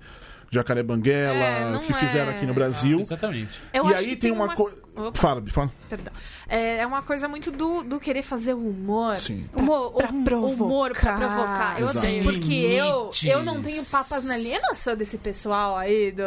[0.57, 2.99] Jacaré Banguela, É, que fizeram é- aqui no Brasil.
[3.01, 3.61] Exatamente.
[3.73, 4.83] Eu e aí que tem uma, coisa.
[5.15, 5.71] Fala, Bi, fala.
[5.89, 6.13] perdão.
[6.49, 9.19] É, é uma coisa muito do, do querer fazer o humor.
[9.21, 9.47] Sim.
[9.55, 10.65] Humor, pra provocar.
[10.65, 11.81] humor pra provocar.
[11.81, 12.23] Eu odeio.
[12.25, 14.57] Porque eu, eu não tenho papas na linha.
[14.57, 16.23] Eu não sou desse pessoal aí do.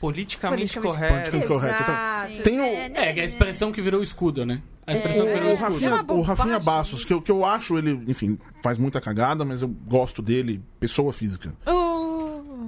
[0.00, 1.30] Politicamente, Politicamente correto.
[1.30, 2.32] Politicamente correto, Exato.
[2.36, 2.42] Sim.
[2.42, 4.60] Tem o, É, que é a expressão que virou escudo, né?
[4.86, 5.72] A expressão que o, virou o escudo.
[5.72, 9.44] Rafinha, É o Rafinha Bastos, que eu, que eu acho ele, enfim, faz muita cagada,
[9.44, 11.52] mas eu gosto dele, pessoa física.
[11.66, 11.99] O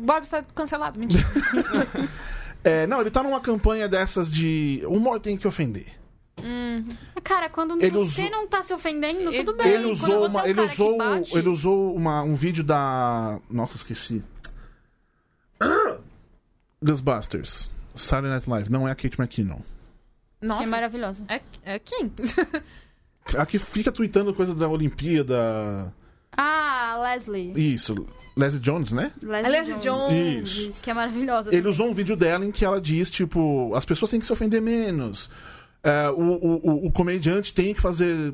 [0.03, 0.99] Bob está cancelado.
[0.99, 1.25] Mentira.
[2.65, 4.83] É, não, ele tá numa campanha dessas de.
[4.87, 5.87] O humor tem que ofender.
[7.25, 9.67] Cara, quando Ele você usou- não tá se ofendendo, Ele- tudo bem.
[9.67, 12.23] Ele quando usou, você é uma, o ele cara usou, que bate, ele usou uma,
[12.23, 13.41] um vídeo da.
[13.51, 14.23] Nossa, esqueci.
[16.83, 17.71] Ghostbusters.
[17.95, 18.71] Saturday Night Live.
[18.71, 19.57] Não é a Kate McKinnon.
[19.57, 19.63] que
[20.45, 21.25] é Nossa, maravilhoso.
[21.29, 22.13] é, é quem?
[23.39, 25.93] A que fica tweetando coisa da Olimpíada.
[26.37, 27.53] Ah, Leslie.
[27.57, 28.07] Isso.
[28.37, 29.13] Leslie Jones, né?
[29.23, 30.51] Leslie, Jones.
[30.51, 30.83] Isso.
[30.83, 31.55] Que é maravilhosa.
[31.55, 34.33] Ele usou um vídeo dela em que ela diz, tipo, as pessoas têm que se
[34.33, 35.29] ofender menos.
[35.85, 38.33] É, o, o, o, comediante tem que fazer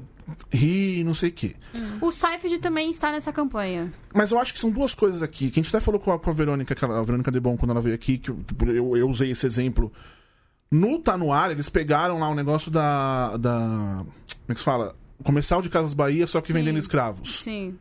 [0.53, 1.57] rir, não sei o quê.
[2.01, 3.91] O Seifert também está nessa campanha.
[4.15, 5.51] Mas eu acho que são duas coisas aqui.
[5.51, 7.81] Que a gente até falou com a, com a Verônica, a Verônica Debon, quando ela
[7.81, 9.91] veio aqui, que eu, eu, usei esse exemplo.
[10.71, 13.37] No Tá No Ar, eles pegaram lá o negócio da.
[13.39, 14.95] da como é que se fala?
[15.25, 16.53] Comercial de Casas Bahia, só que Sim.
[16.53, 17.41] vendendo escravos.
[17.41, 17.77] Sim.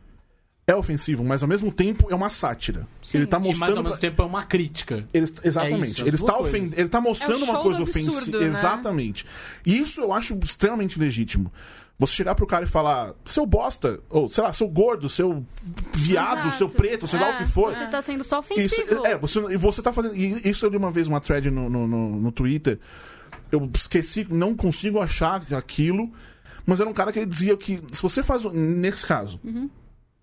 [0.70, 2.86] É ofensivo, mas ao mesmo tempo é uma sátira.
[3.14, 3.78] Ele tá E mais mostrando.
[3.78, 5.08] ao mesmo tempo é uma crítica.
[5.14, 5.82] Ele, exatamente.
[5.86, 8.38] É isso, ele, está ofen- ele tá mostrando É uma coisa ofensiva.
[8.38, 8.44] né?
[8.46, 9.24] Exatamente.
[9.64, 11.50] E isso eu acho extremamente legítimo.
[11.98, 15.42] Você chegar pro cara e falar, seu bosta, ou sei lá, seu gordo, seu
[15.94, 16.56] viado, Exato.
[16.58, 17.74] seu preto, sei lá o É, que for.
[17.74, 19.06] Você tá sendo só Isso, ofensivo.
[19.06, 20.14] é, você, e você tá fazendo.
[20.14, 22.78] e Isso eu li uma vez uma thread no, no, no, no Twitter.
[23.50, 26.12] Eu esqueci, não consigo achar aquilo.
[26.66, 28.44] Mas era um cara que ele dizia que se você faz.
[28.44, 29.68] Nesse caso, Uhum.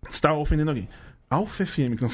[0.09, 0.87] Você tá ofendendo alguém.
[1.29, 2.09] Alfa FM, que não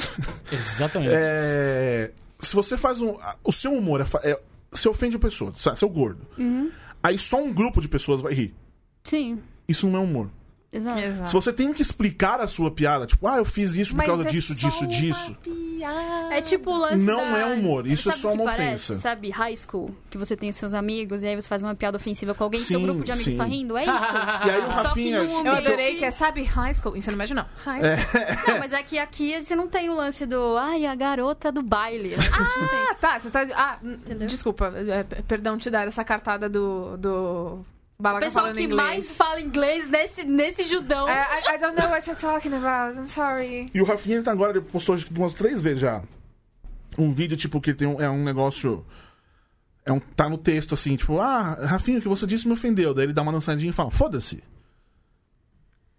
[0.52, 1.12] Exatamente.
[1.14, 3.16] é, se você faz um.
[3.44, 4.40] O seu humor é, é,
[4.72, 5.78] você ofende a pessoa, sabe?
[5.78, 6.26] Seu gordo.
[6.38, 6.72] Uhum.
[7.04, 8.56] Aí só um grupo de pessoas vai rir.
[9.04, 10.30] Sim, Isso não é humor.
[10.72, 11.00] Exato.
[11.00, 11.28] Exato.
[11.30, 14.08] Se você tem que explicar a sua piada, tipo, ah, eu fiz isso por Mas
[14.08, 16.34] causa é disso, só disso, uma dio piada.
[16.36, 18.62] É tipo o lance Não da- é humor, isso é só uma parece?
[18.94, 18.96] ofensa.
[18.96, 22.34] Sabe, high school, que você tem seus amigos e aí você faz uma piada ofensiva
[22.34, 23.38] com alguém, seu Sim, grupo de amigos sim.
[23.38, 23.92] tá rindo, é isso.
[24.46, 25.24] E aí o Só que Rafinha.
[25.24, 26.96] no Eu ambiente- adorei que é, sabe, high school.
[26.96, 27.46] Ensino médio não.
[27.64, 28.22] High school.
[28.54, 31.62] Não, mas é que aqui você não tem o lance do, ai, a garota do
[31.62, 32.16] baile.
[32.32, 33.20] Ah, Ah, tá.
[33.20, 33.46] Você tá.
[33.56, 34.28] Ah, Entendeu?
[34.28, 34.74] desculpa.
[34.76, 36.98] é, perdão te dar essa cartada do.
[36.98, 37.66] do...
[38.02, 38.76] O Balaga pessoal que inglês.
[38.76, 41.08] mais fala inglês nesse, nesse judão.
[41.08, 43.00] É, I, I don't know what you're talking about.
[43.00, 43.70] I'm sorry.
[43.72, 46.02] E o Rafinha ele tá agora, ele postou acho que umas três vezes já.
[46.98, 48.84] Um vídeo, tipo, que tem um, é um negócio.
[49.86, 52.92] É um, tá no texto assim, tipo, ah, Rafinha, o que você disse me ofendeu.
[52.92, 54.44] Daí ele dá uma dançadinha e fala, foda-se.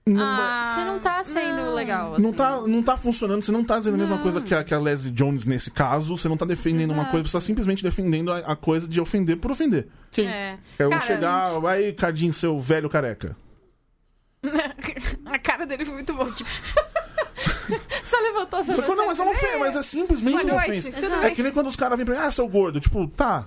[0.05, 1.75] Não, é- Você não tá sendo não.
[1.75, 2.23] legal, assim.
[2.23, 4.75] não, tá, não tá funcionando, você não tá dizendo a mesma coisa que a, que
[4.75, 7.11] a Leslie Jones nesse caso, você não tá defendendo uma Exato.
[7.13, 9.87] coisa, você tá simplesmente defendendo a, a coisa de ofender por ofender.
[10.11, 10.27] Sim.
[10.27, 10.59] É.
[10.79, 13.37] É Cara, chegar, vai, Cadinho, seu velho careca.
[15.25, 16.31] A cara dele foi muito boa.
[16.33, 16.51] Tipo...
[18.05, 20.91] Só levantou a Você falou, não, mas é uma ofensa, mas é simplesmente uma ofensa.
[21.25, 23.47] É que nem quando os caras vêm pra mim, ah, seu gordo, tipo, tá.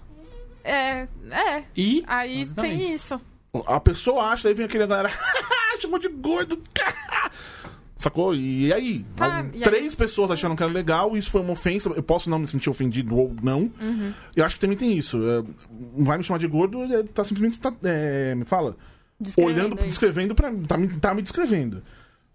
[0.64, 1.64] É, é.
[1.76, 2.03] E.
[2.08, 2.78] Aí Exatamente.
[2.78, 3.22] tem isso.
[3.68, 5.10] A pessoa acha, daí vem aquele galera,
[5.82, 6.61] chamou de gordo.
[7.97, 8.36] Sacou?
[8.36, 9.05] E aí?
[9.15, 9.61] Tá, Algum- e aí?
[9.63, 11.89] Três pessoas acharam que era legal, isso foi uma ofensa.
[11.89, 13.71] Eu posso não me sentir ofendido ou não.
[13.82, 14.13] Uhum.
[14.36, 15.17] Eu acho que também tem isso.
[15.28, 15.43] É,
[15.97, 17.59] vai me chamar de gordo, é, tá simplesmente.
[17.59, 18.76] Tá, é, me fala.
[19.19, 19.86] Descrevendo olhando, isso.
[19.88, 20.51] descrevendo pra.
[20.67, 21.82] Tá, me- tá me descrevendo.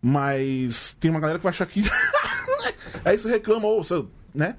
[0.00, 1.82] Mas tem uma galera que vai achar que.
[3.04, 4.02] aí você reclama, ou você,
[4.34, 4.56] né?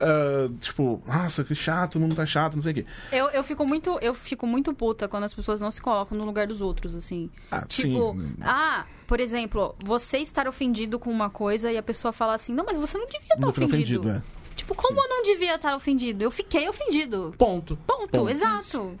[0.00, 2.86] Ah, tipo, nossa, que chato, o mundo tá chato, não sei o quê.
[3.12, 6.24] Eu, eu, fico muito, eu fico muito puta quando as pessoas não se colocam no
[6.24, 7.28] lugar dos outros, assim.
[7.50, 8.32] Ah, Tipo, sim.
[8.40, 12.64] ah, por exemplo, você estar ofendido com uma coisa e a pessoa fala assim, não,
[12.64, 14.00] mas você não devia estar foi ofendido.
[14.00, 14.22] ofendido, é.
[14.56, 16.22] Tipo, como eu não devia estar ofendido?
[16.24, 17.34] Eu fiquei ofendido.
[17.36, 17.76] Ponto.
[17.86, 18.28] Ponto, Ponto.
[18.30, 18.98] exato.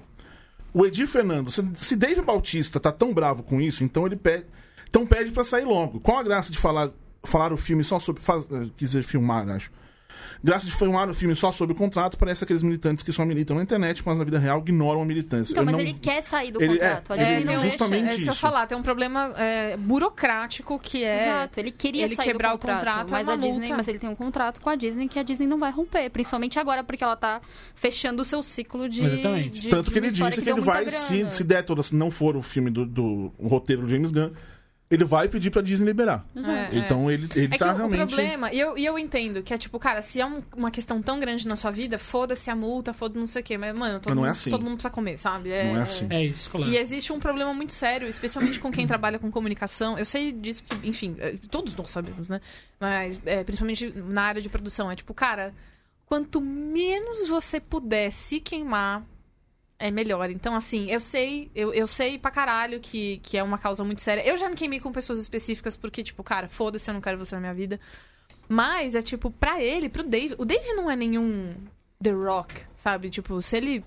[0.72, 4.46] O Edir Fernando, se, se Dave Bautista tá tão bravo com isso, então ele pede.
[4.88, 5.98] Então pede pra sair logo.
[6.00, 6.90] Qual a graça de falar,
[7.24, 8.22] falar o filme só sobre.
[8.22, 9.02] Faz, eh, quis dizer
[10.40, 10.60] filmar, acho.
[10.60, 13.56] Graça de filmar o filme só sobre o contrato, parece aqueles militantes que só militam
[13.56, 15.52] na internet, mas na vida real ignoram a militância.
[15.52, 17.12] Então, Eu mas não- ele quer sair do Ele- contrato.
[17.12, 17.68] é, a Disney ele- não deixa.
[17.68, 18.66] justamente É isso que eu falar.
[18.66, 21.22] Tem um problema é, burocrático que é.
[21.22, 23.60] Exato, ele queria ele sair quebrar do o contrato, contrato é mas uma a Disney,
[23.60, 23.76] multa.
[23.76, 26.58] mas ele tem um contrato com a Disney que a Disney não vai romper, principalmente
[26.58, 27.40] agora porque ela tá
[27.74, 29.60] fechando o seu ciclo de, Exatamente.
[29.60, 31.94] de- Tanto de que ele disse que, deu ele vai, se, se der toda, se
[31.94, 34.30] não for o filme do, do o roteiro do James Gunn,
[34.90, 36.26] ele vai pedir pra Disney liberar.
[36.34, 38.02] É, Então ele, ele É que tá o- realmente.
[38.02, 40.70] o problema, e eu, e eu entendo que é tipo, cara, se é um- uma
[40.70, 43.56] questão tão grande na sua vida, foda-se a multa, foda-se não sei o quê.
[43.56, 44.50] Mas, mano, todo, Mas não mundo, é assim.
[44.50, 45.50] todo mundo precisa comer, sabe?
[45.50, 46.06] Não é assim.
[46.10, 46.68] É isso, claro.
[46.68, 49.96] E existe um problema muito sério, especialmente com quem trabalha com comunicação.
[49.96, 52.40] Eu sei disso, porque, enfim, é, todos nós sabemos, né?
[52.80, 55.54] Mas, é, principalmente na área de produção, é tipo, cara,
[56.04, 59.04] quanto menos você puder se queimar,
[59.80, 60.30] é melhor.
[60.30, 64.02] Então, assim, eu sei, eu, eu sei pra caralho que, que é uma causa muito
[64.02, 64.22] séria.
[64.24, 67.34] Eu já me queimei com pessoas específicas porque, tipo, cara, foda-se, eu não quero você
[67.34, 67.80] na minha vida.
[68.46, 70.34] Mas é tipo, pra ele, pro Dave.
[70.36, 71.54] O Dave não é nenhum
[72.02, 73.08] The Rock, sabe?
[73.08, 73.84] Tipo, se ele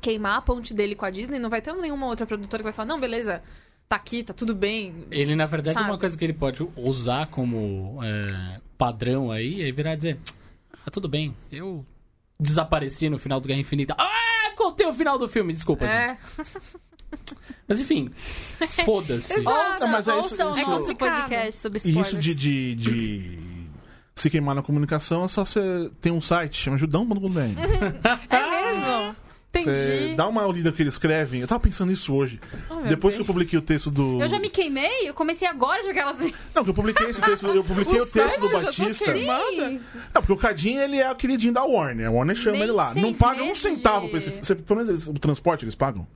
[0.00, 2.72] queimar a ponte dele com a Disney, não vai ter nenhuma outra produtora que vai
[2.72, 3.42] falar, não, beleza,
[3.88, 5.04] tá aqui, tá tudo bem.
[5.10, 5.90] Ele, na verdade, Sabe?
[5.90, 10.18] uma coisa que ele pode usar como é, padrão aí é virar e dizer:
[10.86, 11.84] Ah, tudo bem, eu
[12.40, 13.94] desapareci no final do Guerra Infinita.
[13.98, 15.94] Ah, contei o final do filme, desculpa, gente.
[15.96, 16.18] É.
[17.66, 18.10] Mas enfim,
[18.84, 19.40] foda-se.
[19.40, 22.08] Não, mas é isso- ouçam o isso- nosso podcast sobre E spoilers.
[22.08, 23.38] isso de, de, de
[24.16, 27.40] se queimar na comunicação é só você tem um site, chama judão.com.br.
[28.30, 29.16] É mesmo?
[29.50, 30.14] Você Entendi.
[30.14, 31.40] dá uma lida que eles escrevem.
[31.40, 32.38] Eu tava pensando nisso hoje.
[32.68, 34.20] Oh, Depois que eu publiquei o texto do.
[34.22, 36.18] Eu já me queimei, eu comecei agora de aquelas.
[36.54, 37.46] Não, que eu publiquei esse texto.
[37.46, 39.14] Eu publiquei o, texto do Batista.
[39.14, 42.08] Não, porque o Cadinho ele é o queridinho da Warner.
[42.08, 42.94] A Warner chama Nem ele lá.
[42.94, 44.30] Não paga um centavo de- pra esse.
[44.30, 46.06] Você, pelo menos eles- o transporte eles pagam?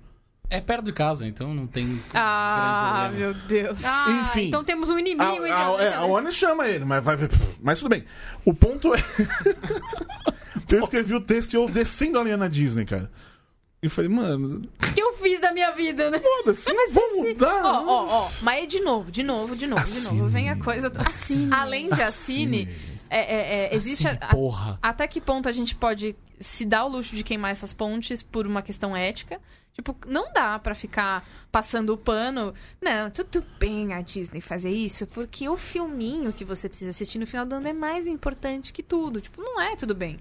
[0.51, 3.33] É perto de casa, então não tem Ah, meu.
[3.33, 3.79] Deus.
[3.83, 4.49] Ah, Enfim.
[4.49, 5.97] então temos um A, inimigo entre a, nós, é, né?
[5.97, 7.31] a Warner chama ele, mas vai ver.
[7.63, 8.05] Mas tudo bem.
[8.45, 8.99] O ponto é.
[10.71, 13.11] eu escrevi o texto e eu descendo a linha na Disney, cara.
[13.83, 16.21] E falei, mano, O que eu fiz da minha vida, né?
[16.21, 17.65] foda-se, vamos mudar.
[17.65, 18.31] Ó, ó, ó.
[18.41, 20.19] Mas aí de novo, de novo, de novo, de Assine.
[20.19, 20.29] novo.
[20.31, 20.93] Vem a coisa.
[20.97, 21.53] Assine.
[21.53, 22.69] Além de assine,
[23.11, 24.07] é, é, é, existe.
[24.07, 24.79] a- Porra.
[24.81, 28.47] até que ponto a gente pode se dar o luxo de queimar essas pontes por
[28.47, 29.41] uma questão ética?
[29.75, 32.55] Tipo, não dá pra ficar passando o pano.
[32.81, 37.27] Não, tudo bem a Disney fazer isso, porque o filminho que você precisa assistir no
[37.27, 39.21] final do ano é mais importante que tudo.
[39.21, 40.21] Tipo, não é tudo bem.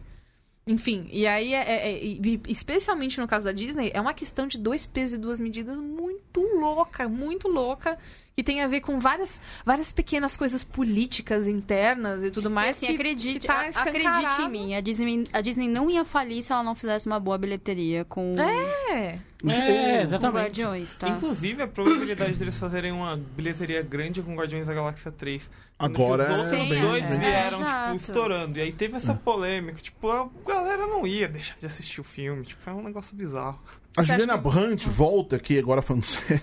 [0.68, 4.46] Enfim, e aí, é, é- é- e- especialmente no caso da Disney, é uma questão
[4.46, 7.98] de dois pesos e duas medidas muito louca, muito louca,
[8.36, 12.78] que tem a ver com várias, várias pequenas coisas políticas internas e tudo mais.
[12.78, 16.44] assim, que, acredite, que tá acredite em mim, a Disney, a Disney não ia falir
[16.44, 19.20] se ela não fizesse uma boa bilheteria com, É.
[19.50, 20.44] É, exatamente.
[20.44, 21.10] Guardiões, tá?
[21.10, 25.42] Inclusive, a probabilidade deles fazerem uma bilheteria grande com Guardiões da Galáxia 3.
[25.44, 27.18] sendo que Agora Os outros Sim, dois é.
[27.18, 27.84] vieram, Exato.
[27.86, 28.60] tipo, estourando.
[28.60, 28.98] E aí teve É.
[28.98, 29.82] essa polêmica.
[29.82, 32.44] Tipo, a galera não ia deixar de assistir o filme.
[32.46, 33.60] Tipo, é um negócio bizarro.
[33.98, 36.42] A Você Juliana que- Brandt volta aqui, agora falando sério.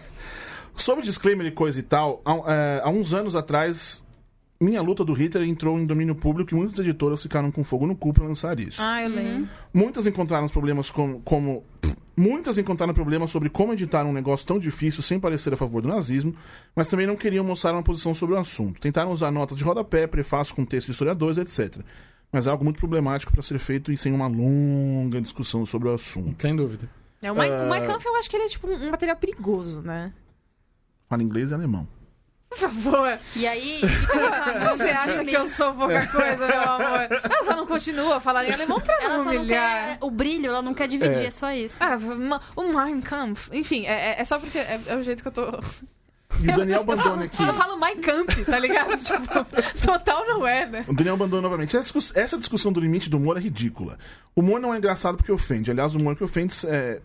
[0.74, 4.04] Sobre disclaimer e coisa e tal, há, é, há uns anos atrás,
[4.60, 7.94] Minha Luta do Hitler entrou em domínio público e muitas editoras ficaram com fogo no
[7.96, 8.82] cu pra lançar isso.
[8.82, 9.14] Ah, eu Uhum.
[9.16, 9.48] lembro.
[9.72, 11.64] Muitas encontraram os problemas como, como-
[12.18, 15.86] Muitas encontraram problemas sobre como editar um negócio tão difícil sem parecer a favor do
[15.86, 16.34] nazismo,
[16.74, 18.80] mas também não queriam mostrar uma posição sobre o assunto.
[18.80, 21.80] Tentaram usar notas de rodapé, prefácio com texto de historiadores, etc.
[22.32, 25.94] Mas é algo muito problemático para ser feito e sem uma longa discussão sobre o
[25.94, 26.42] assunto.
[26.42, 26.90] Sem dúvida.
[27.22, 29.80] É, o Mike, o Mike Kampf, eu acho que ele é tipo um material perigoso,
[29.80, 30.12] né?
[31.08, 31.86] Fala inglês e alemão.
[32.48, 33.18] Por favor.
[33.36, 33.80] E aí,
[34.70, 37.08] Você acha que eu sou pouca coisa, meu amor?
[37.10, 40.10] Ela só não continua a falar em alemão pra Ela não só não quer o
[40.10, 41.26] brilho, ela não quer dividir, É.
[41.26, 41.76] é, só isso.
[41.78, 41.98] Ah,
[42.56, 43.50] o Mein Kampf.
[43.52, 45.42] Enfim, é, é- é só porque é, é o jeito que eu tô.
[46.40, 47.42] E o Daniel Bandone aqui.
[47.42, 48.96] Eu falo Mein Kampf, tá ligado?
[49.02, 49.44] tipo,
[49.84, 50.84] total não é, né?
[50.88, 51.76] O Daniel Bandone novamente.
[51.76, 53.98] Essa discussão do limite do humor é ridícula.
[54.34, 55.70] O humor não é engraçado porque ofende.
[55.70, 57.00] Aliás, o humor que ofende é.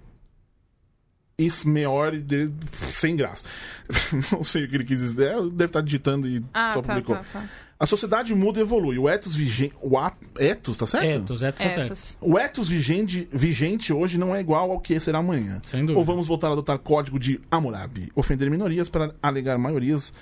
[1.46, 3.46] Isso melhor dele sem graça.
[4.32, 5.32] Não sei o que ele quis dizer.
[5.32, 7.16] É, Deve estar digitando e Ah, só tá, publicou.
[7.18, 7.44] tá, tá.
[7.80, 8.98] A sociedade muda e evolui.
[8.98, 9.74] O ethos vigente.
[9.82, 11.06] O a- ethos, tá certo?
[11.06, 11.88] Etos, etos, tá certo.
[11.92, 12.18] Etos.
[12.22, 15.60] O ethos vigente, vigente hoje não é igual ao que será amanhã.
[15.66, 16.00] Sem dúvida.
[16.00, 18.10] Ou vamos voltar a adotar código de Hammurabi.
[18.16, 20.14] Ofender minorias para alegar maiorias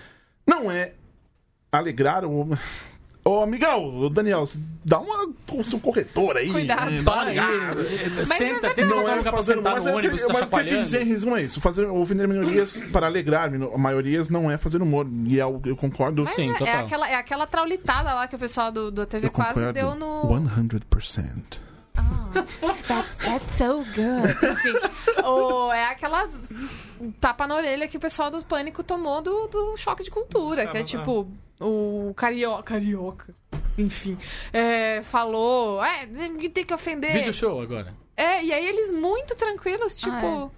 [0.47, 0.93] não é
[1.72, 2.49] alegrar o.
[3.24, 4.49] Ô, amigão, Daniel,
[4.84, 6.49] dá uma com seu corretor aí.
[6.51, 6.89] Cuidado.
[6.89, 7.01] né?
[7.03, 8.26] Dá uma Para aí.
[8.26, 10.41] Senta, tenta Não é lugar pra fazer sentar mas no é ônibus, que- tá mas
[10.41, 10.84] o que eu quis chacoalhando.
[10.86, 11.61] dizer em resumo é isso.
[11.61, 15.07] Fazer, ofender minorias para alegrar maiorias não é fazer humor.
[15.26, 16.24] E é eu concordo.
[16.24, 16.86] Mas Sim, é, é total.
[16.86, 19.93] aquela, é aquela traulitada lá que o pessoal do, do TV eu quase concordo deu
[19.93, 20.24] no.
[20.28, 21.59] 100%.
[22.88, 24.52] That's, that's so good.
[24.52, 26.28] Enfim, o, é aquela
[27.20, 30.78] tapa na orelha que o pessoal do Pânico tomou do, do choque de cultura, que
[30.78, 31.28] é Ah, tipo,
[31.60, 32.64] o carioca.
[32.64, 33.36] Carioca.
[33.78, 34.18] Enfim,
[34.54, 36.06] é, falou, é,
[36.54, 37.14] tem que ofender.
[37.14, 37.94] Vídeo show agora.
[38.16, 40.50] É, e aí eles muito tranquilos, tipo, Ah,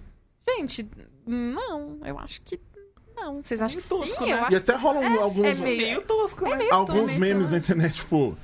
[0.56, 0.88] gente,
[1.26, 2.60] não, eu acho que
[3.16, 3.42] não.
[3.42, 4.32] Vocês acham que tosco, sim?
[4.32, 4.46] né?
[4.48, 5.46] Eu E até rolam alguns.
[5.46, 6.68] é meio- Meio tosco, né?
[6.70, 7.52] alguns meio memes tosco.
[7.52, 8.36] na internet, tipo.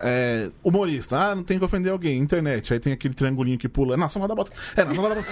[0.00, 2.18] É, humorista, ah, não tem que ofender alguém.
[2.18, 3.96] Internet, aí tem aquele triangulinho que pula.
[3.96, 4.52] Nossa, manda bota.
[4.76, 5.28] É, nossa, manda bota.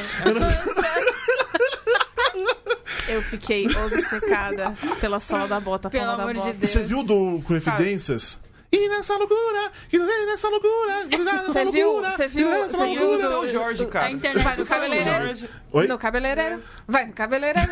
[3.08, 5.90] Eu fiquei obcecada pela sola da bota.
[5.90, 6.54] Pelo da amor de bota.
[6.54, 6.70] Deus.
[6.70, 8.38] Você viu do com evidências?
[8.74, 12.10] E nessa loucura, e nessa loucura, e nessa Você viu- loucura.
[12.12, 13.28] você viu- e nessa você viu o loucura.
[13.28, 14.06] Seu Jorge, cara.
[14.06, 15.48] A internet Vai no do cabeleireiro.
[15.72, 15.86] Oi?
[15.86, 16.62] No cabeleireiro.
[16.88, 17.70] Vai no cabeleireiro.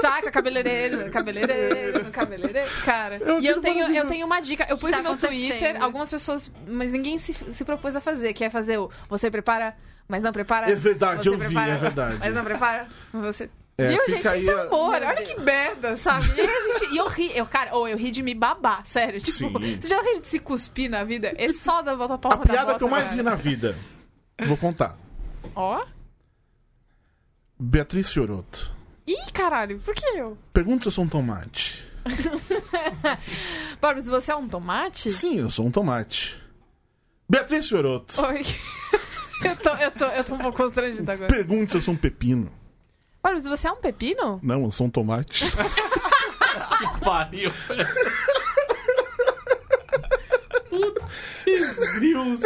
[0.00, 2.68] Saca, cabeleireiro, cabeleireiro, no cabeleireiro.
[2.84, 4.66] Cara, Eu e eu tenho, eu tenho uma dica.
[4.68, 5.16] Eu pus tá no meu?
[5.16, 9.30] Twitter, algumas pessoas, mas ninguém se, se propôs a fazer, que é fazer o você
[9.30, 9.74] prepara,
[10.06, 10.70] mas não prepara.
[10.70, 12.18] É verdade, você eu vi, é verdade.
[12.20, 12.86] Mas não prepara.
[13.14, 13.48] Você.
[13.76, 14.36] É, Viu, gente?
[14.36, 14.94] Isso é a- amor.
[14.94, 16.24] Olha que merda, sabe?
[16.36, 19.20] E, a gente, e eu ri, eu, cara, ou eu ri de me babar, sério.
[19.20, 19.76] Tipo, Sim.
[19.80, 21.32] você já riu de se cuspir na vida?
[21.36, 23.16] É só da volta A palma da piada que eu mais cara.
[23.16, 23.76] ri na vida.
[24.46, 24.96] Vou contar.
[25.56, 25.84] Ó.
[27.58, 28.72] Beatriz Fioroto.
[29.06, 30.36] Ih, caralho, por que eu?
[30.52, 31.84] Pergunta se eu sou um tomate.
[33.80, 35.10] Boris, você é um tomate?
[35.10, 36.38] Sim, eu sou um tomate.
[37.28, 38.20] Beatriz Fioroto.
[38.22, 38.42] Oi.
[39.44, 41.28] eu, tô, eu, tô, eu tô um pouco constrangida agora.
[41.28, 42.50] Pergunta se eu sou um pepino.
[43.24, 44.38] Ué, mas você é um pepino?
[44.42, 45.44] Não, eu sou um tomate.
[46.78, 47.86] Que pariu, velho.
[50.68, 52.40] Putz, grilos.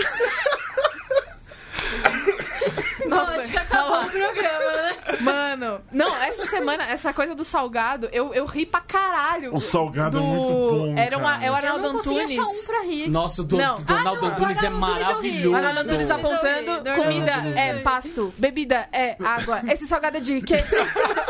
[3.06, 4.87] Nossa, acho que acabou o programa, né?
[5.20, 9.54] Mano, não, essa semana, essa coisa do salgado, eu, eu ri pra caralho.
[9.54, 10.24] O salgado do...
[10.24, 10.98] é muito bom.
[10.98, 12.38] Era uma, é o Eu Arnaldo não consegui Antunes.
[12.38, 13.08] achar um pra rir.
[13.10, 13.76] Nossa, o do, Não.
[13.76, 15.00] do Arnaldo Ah, não, Antunes é Antunes eu ri.
[15.08, 15.56] maravilhoso.
[15.56, 17.82] Arnaldo Antunes apontando, Do comida é Antunes.
[17.82, 20.56] pasto, bebida é água, esse salgado é de quê?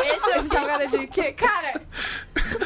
[0.09, 1.31] Esse, esse salgado é de quê?
[1.33, 1.73] Cara,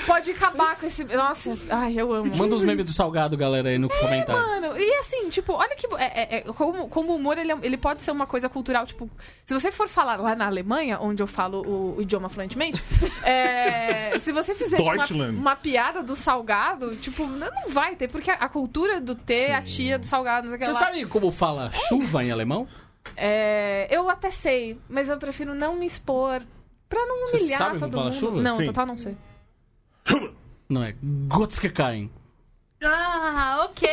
[0.06, 1.04] pode acabar com esse...
[1.06, 2.36] Nossa, ai, eu amo.
[2.36, 4.42] Manda os memes do salgado, galera, aí no comentário.
[4.42, 5.86] Mano, e assim, tipo, olha que.
[5.98, 8.86] é- é- é- como, como o humor, ele, é- ele pode ser uma coisa cultural,
[8.86, 9.10] tipo.
[9.46, 12.82] Se você for falar lá na Alemanha, onde eu falo o, o idioma fluentemente,
[13.24, 18.08] é, se você fizer tipo, uma, uma piada do salgado, tipo, não não vai ter,
[18.08, 20.72] porque a, a cultura do ter, a tia do salgado, não sei o que Você
[20.72, 20.80] lá.
[20.80, 22.68] sabe como fala chuva em alemão?
[23.18, 26.42] É, eu até sei, mas eu prefiro não me expor
[26.88, 28.14] pra não Você humilhar todo fala mundo.
[28.14, 28.42] chuva?
[28.42, 28.66] Não, Sim.
[28.66, 29.16] total não sei.
[30.70, 30.96] Não é
[31.28, 32.10] Gottskekein.
[32.86, 33.90] Ah, ok.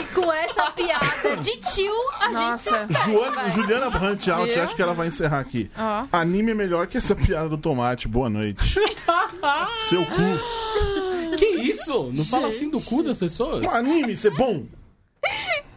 [0.00, 2.80] E com essa piada de tio, a Nossa.
[2.80, 3.50] gente Joana- vai.
[3.52, 4.62] Juliana Brandt Alt, Viu?
[4.62, 5.70] acho que ela vai encerrar aqui.
[5.76, 6.06] Ó.
[6.12, 8.08] Anime é melhor que essa piada do tomate.
[8.08, 8.74] Boa noite.
[9.88, 11.36] Seu cu.
[11.36, 12.10] Que isso?
[12.14, 13.64] Não fala assim do cu das pessoas?
[13.64, 14.64] Um anime, isso é bom.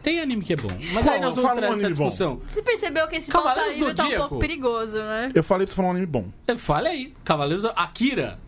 [0.02, 0.68] Tem anime que é bom.
[0.94, 1.14] Mas Qual?
[1.14, 2.04] aí nós Fala vamos um trazer essa anime bom.
[2.08, 2.40] discussão.
[2.46, 4.28] Você percebeu que esse Cavaleiro livre tá um Zodíaco.
[4.28, 5.30] pouco perigoso, né?
[5.34, 6.26] Eu falei pra você falar um anime bom.
[6.56, 7.14] Fale aí.
[7.22, 7.62] Cavaleiros...
[7.62, 8.38] do- Akira.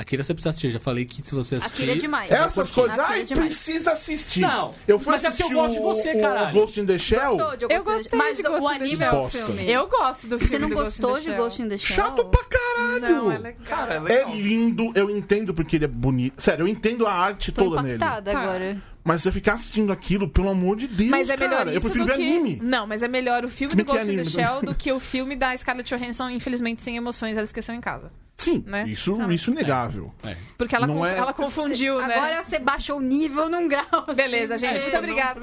[0.00, 0.70] Akira você precisa assistir.
[0.70, 1.74] Já falei que se você assistir...
[1.82, 2.30] Akira é demais.
[2.30, 3.48] Essas coisas, é ai, demais.
[3.48, 4.40] precisa assistir.
[4.40, 6.52] Não, eu fui mas é porque assistir eu gosto de o- você, o, caralho.
[6.54, 7.36] Ghost in the Shell.
[7.36, 9.06] Gostou de Eu gostei Mas de o Ghost in the anime Shell.
[9.06, 9.38] é o Bosta.
[9.46, 9.70] filme.
[9.70, 11.36] Eu gosto do filme Você não do Ghost in the gostou de.
[11.36, 11.96] Ghost in the Shell?
[11.96, 13.14] Chato pra caralho.
[13.16, 13.60] Não, é legal.
[13.64, 14.34] Cara, é É legal.
[14.34, 16.40] lindo, eu entendo porque ele é bonito.
[16.40, 17.98] Sério, eu entendo a arte Tô toda nele.
[17.98, 18.14] Tá.
[18.16, 18.80] agora.
[19.04, 21.70] Mas você ficar assistindo aquilo, pelo amor de Deus, Mas é melhor cara.
[21.74, 22.22] isso eu prefiro do ver que...
[22.30, 22.60] anime.
[22.62, 24.24] Não, mas é melhor o filme do é é Ghost in the?
[24.24, 28.10] Shell do que o filme da Scarlett Johansson, infelizmente sem emoções, ela esqueceu em casa.
[28.38, 28.84] Sim, Né?
[28.86, 30.14] isso, Tá, isso inegável.
[30.24, 30.36] É.
[30.56, 32.14] Porque ela, Não conf- é- ela confundiu, né?
[32.14, 33.84] Agora você baixou o nível num grau.
[34.06, 34.80] assim, Beleza, gente, né?
[34.82, 35.40] muito Não obrigada.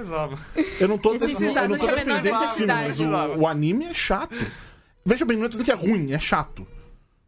[0.79, 3.05] Eu não tô, Esse desse- precisava, eu não não tô defendendo esse filme, mas o,
[3.41, 4.33] o anime é chato.
[5.05, 6.65] Veja bem, não é dizendo que é ruim, é chato.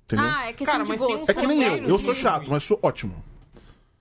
[0.06, 0.26] Entendeu?
[0.26, 1.30] Ah, é questão Cara, de mas gosto.
[1.30, 3.22] é que nem eu, eu sou chato, mas sou ótimo.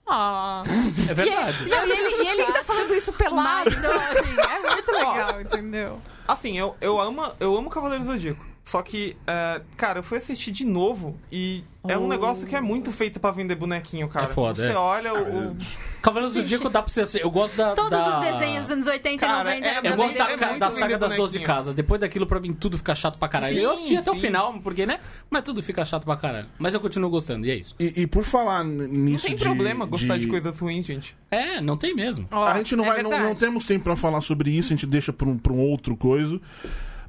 [0.08, 0.62] Ah.
[1.10, 1.68] É verdade.
[1.68, 3.68] Não, e ele, e ele ainda falando isso pelado.
[3.72, 6.00] Mas, assim, é muito legal, entendeu?
[6.28, 8.46] Assim, eu, eu, amo, eu amo Cavaleiro do Zodíaco.
[8.66, 12.60] Só que, é, cara, eu fui assistir de novo e é um negócio que é
[12.60, 14.26] muito feito pra vender bonequinho, cara.
[14.26, 14.76] É foda, Você é.
[14.76, 15.50] olha o.
[15.52, 15.56] o-
[16.02, 17.22] Cavaleiros do Zodíaco dá pra você assistir.
[17.24, 17.74] Eu gosto da...
[17.74, 18.20] Todos da...
[18.20, 20.70] os desenhos dos anos 80 e Cara, 90 é- era eu gosto da, é da
[20.72, 21.44] saga das 12 bonequinho.
[21.46, 21.74] casas.
[21.76, 23.54] Depois daquilo, pra mim, tudo fica chato pra caralho.
[23.54, 24.20] Sim, eu assisti até o sim.
[24.20, 24.98] final, porque, né?
[25.30, 26.46] Mas tudo fica chato pra caralho.
[26.58, 27.74] Mas eu continuo gostando, e é isso.
[27.78, 30.22] E, e por falar n- Não nisso tem de- problema gostar de...
[30.22, 31.16] de coisas ruins, gente.
[31.30, 32.26] É, não tem mesmo.
[32.32, 34.76] Ó, a gente não é vai, não, não temos tempo pra falar sobre isso, a
[34.76, 36.40] gente deixa pra um, pra um outro coisa.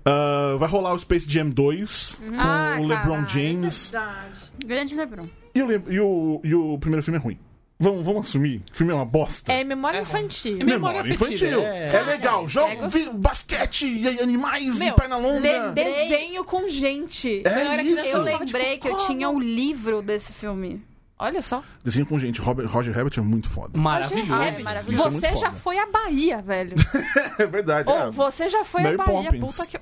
[0.10, 3.94] Ah, vai rolar o Space Jam 2 com Ah, o LeBron caralho, James.
[3.94, 4.40] É verdade.
[4.66, 5.24] Grande Lebron.
[5.54, 7.40] E o, Le- e, o, e o primeiro filme é ruim.
[7.80, 8.64] Vamos, vamos assumir.
[8.72, 9.52] O filme é uma bosta.
[9.54, 10.58] É memória É infantil.
[10.60, 11.60] É Memória memória infantil.
[11.60, 12.02] afetiva, É, é.
[12.04, 12.46] legal.
[12.46, 15.42] É Jogo, vi- basquete, e animais, Meu, e perna longa.
[15.70, 17.40] de- desenho com gente.
[17.46, 17.96] É Quando eu era isso.
[17.98, 20.82] criança, Eu lembrei tipo, que eu tinha o livro desse filme.
[21.20, 21.64] Olha só.
[21.84, 22.40] Desenho com gente.
[22.42, 23.78] Robert, Roger Rabbit é muito foda.
[23.78, 24.34] Maravilhoso.
[24.42, 25.08] É, maravilhoso.
[25.08, 26.76] É Você já foi à Bahia, velho.
[27.40, 27.90] É verdade.
[27.90, 28.10] Ou é.
[28.12, 29.24] você já foi Mary à Bahia.
[29.32, 29.40] Poppins.
[29.58, 29.80] Puta que...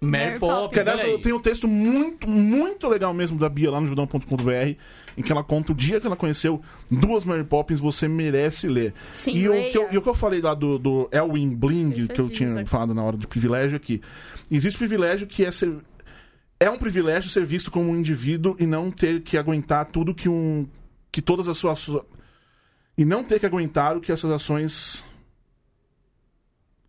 [0.00, 0.82] Mary Poppins.
[0.82, 4.76] Que, aliás, tenho um texto muito, muito legal mesmo da Bia lá no judão.com.br,
[5.16, 8.94] em que ela conta o dia que ela conheceu duas Mary Poppins, você merece ler.
[9.14, 11.90] Sim, e, o que eu, e o que eu falei lá do, do Elwin Bling,
[11.90, 12.66] Deixa que eu tinha dizer.
[12.66, 14.00] falado na hora de privilégio aqui.
[14.50, 15.74] Existe privilégio que é ser.
[16.60, 20.28] É um privilégio ser visto como um indivíduo e não ter que aguentar tudo que
[20.28, 20.66] um.
[21.10, 21.88] que todas as suas.
[22.96, 25.04] E não ter que aguentar o que essas ações.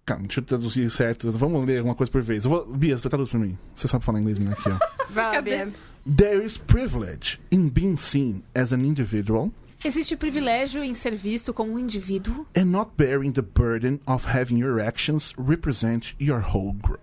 [0.10, 1.32] Calma, deixa eu traduzir certo.
[1.32, 2.44] Vamos ler uma coisa por vez.
[2.44, 2.66] Eu vou...
[2.66, 3.56] Bia, você traduz pra mim.
[3.76, 4.78] Você sabe falar inglês melhor que eu.
[5.12, 5.72] Vai, Bia.
[6.18, 9.52] There is privilege in being seen as an individual
[9.86, 14.58] Existe privilégio em ser visto como um indivíduo and not bearing the burden of having
[14.58, 17.00] your actions represent your whole group.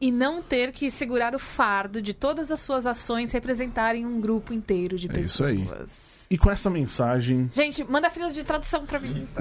[0.00, 4.52] e não ter que segurar o fardo de todas as suas ações representarem um grupo
[4.52, 5.50] inteiro de É isso pessoas.
[5.50, 6.26] aí.
[6.30, 9.26] E com essa mensagem, Gente, manda fila de tradução pra mim.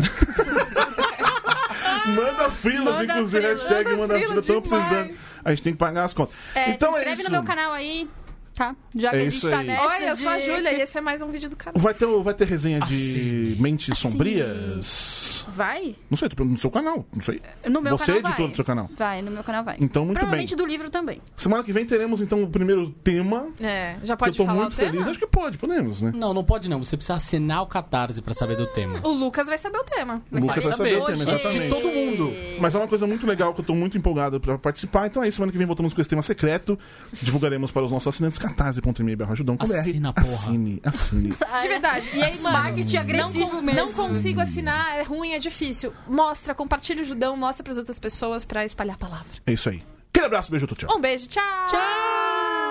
[2.07, 5.17] manda frilas, Manda inclusive, frila, hashtag manda manda frila estamos precisando.
[5.45, 6.35] A gente tem que pagar as contas.
[6.55, 7.31] É, então se é inscreve isso.
[7.31, 8.09] no meu canal aí,
[8.55, 8.75] tá?
[8.95, 9.67] Já que É a gente tá aí.
[9.67, 11.81] nessa Olha, eu sou a Júlia e esse é mais um vídeo do canal.
[11.81, 13.55] Vai ter, vai ter resenha de Assim.
[13.61, 14.01] mentes Assim.
[14.09, 15.42] sombrias?
[15.51, 15.95] Vai?
[16.09, 17.05] Não sei, tô no seu canal.
[17.13, 17.41] Não sei.
[17.67, 18.51] No meu Você é canal editor vai.
[18.51, 18.89] do seu canal.
[18.97, 19.77] Vai, no meu canal vai.
[19.79, 20.21] Então, muito bem.
[20.21, 21.21] Provavelmente do livro também.
[21.35, 23.49] Semana que vem teremos, então, o primeiro tema.
[23.59, 24.91] É, já que pode eu tô falar muito o tema?
[24.91, 25.07] feliz.
[25.07, 26.11] Acho que pode, podemos, né?
[26.15, 26.79] Não, não pode não.
[26.83, 28.99] Você precisa assinar o Catarse pra saber do tema.
[29.03, 30.21] O Lucas vai saber o tema.
[30.31, 31.69] O Lucas vai saber o tema, exatamente.
[31.69, 32.31] Todo mundo.
[32.59, 35.07] Mas é uma coisa muito legal que eu tô muito empolgado pra participar.
[35.07, 36.77] Então aí, semana que vem voltamos com esse tema secreto.
[37.21, 39.63] Divulgaremos para os nossos assinantes catarse.me ajudão com.
[39.63, 40.27] Assina, porra.
[40.27, 41.33] Assine, assine.
[41.61, 42.09] De verdade.
[42.13, 43.81] E aí, mano, Marketing não, agressivo mesmo.
[43.81, 45.93] não consigo assinar, é ruim, é difícil.
[46.07, 49.37] Mostra, compartilha o Judão, mostra pras outras pessoas pra espalhar a palavra.
[49.45, 49.83] É isso aí.
[50.09, 50.95] Aquele abraço, beijo, tchau.
[50.95, 51.67] Um beijo, tchau!
[51.67, 52.62] Tchau!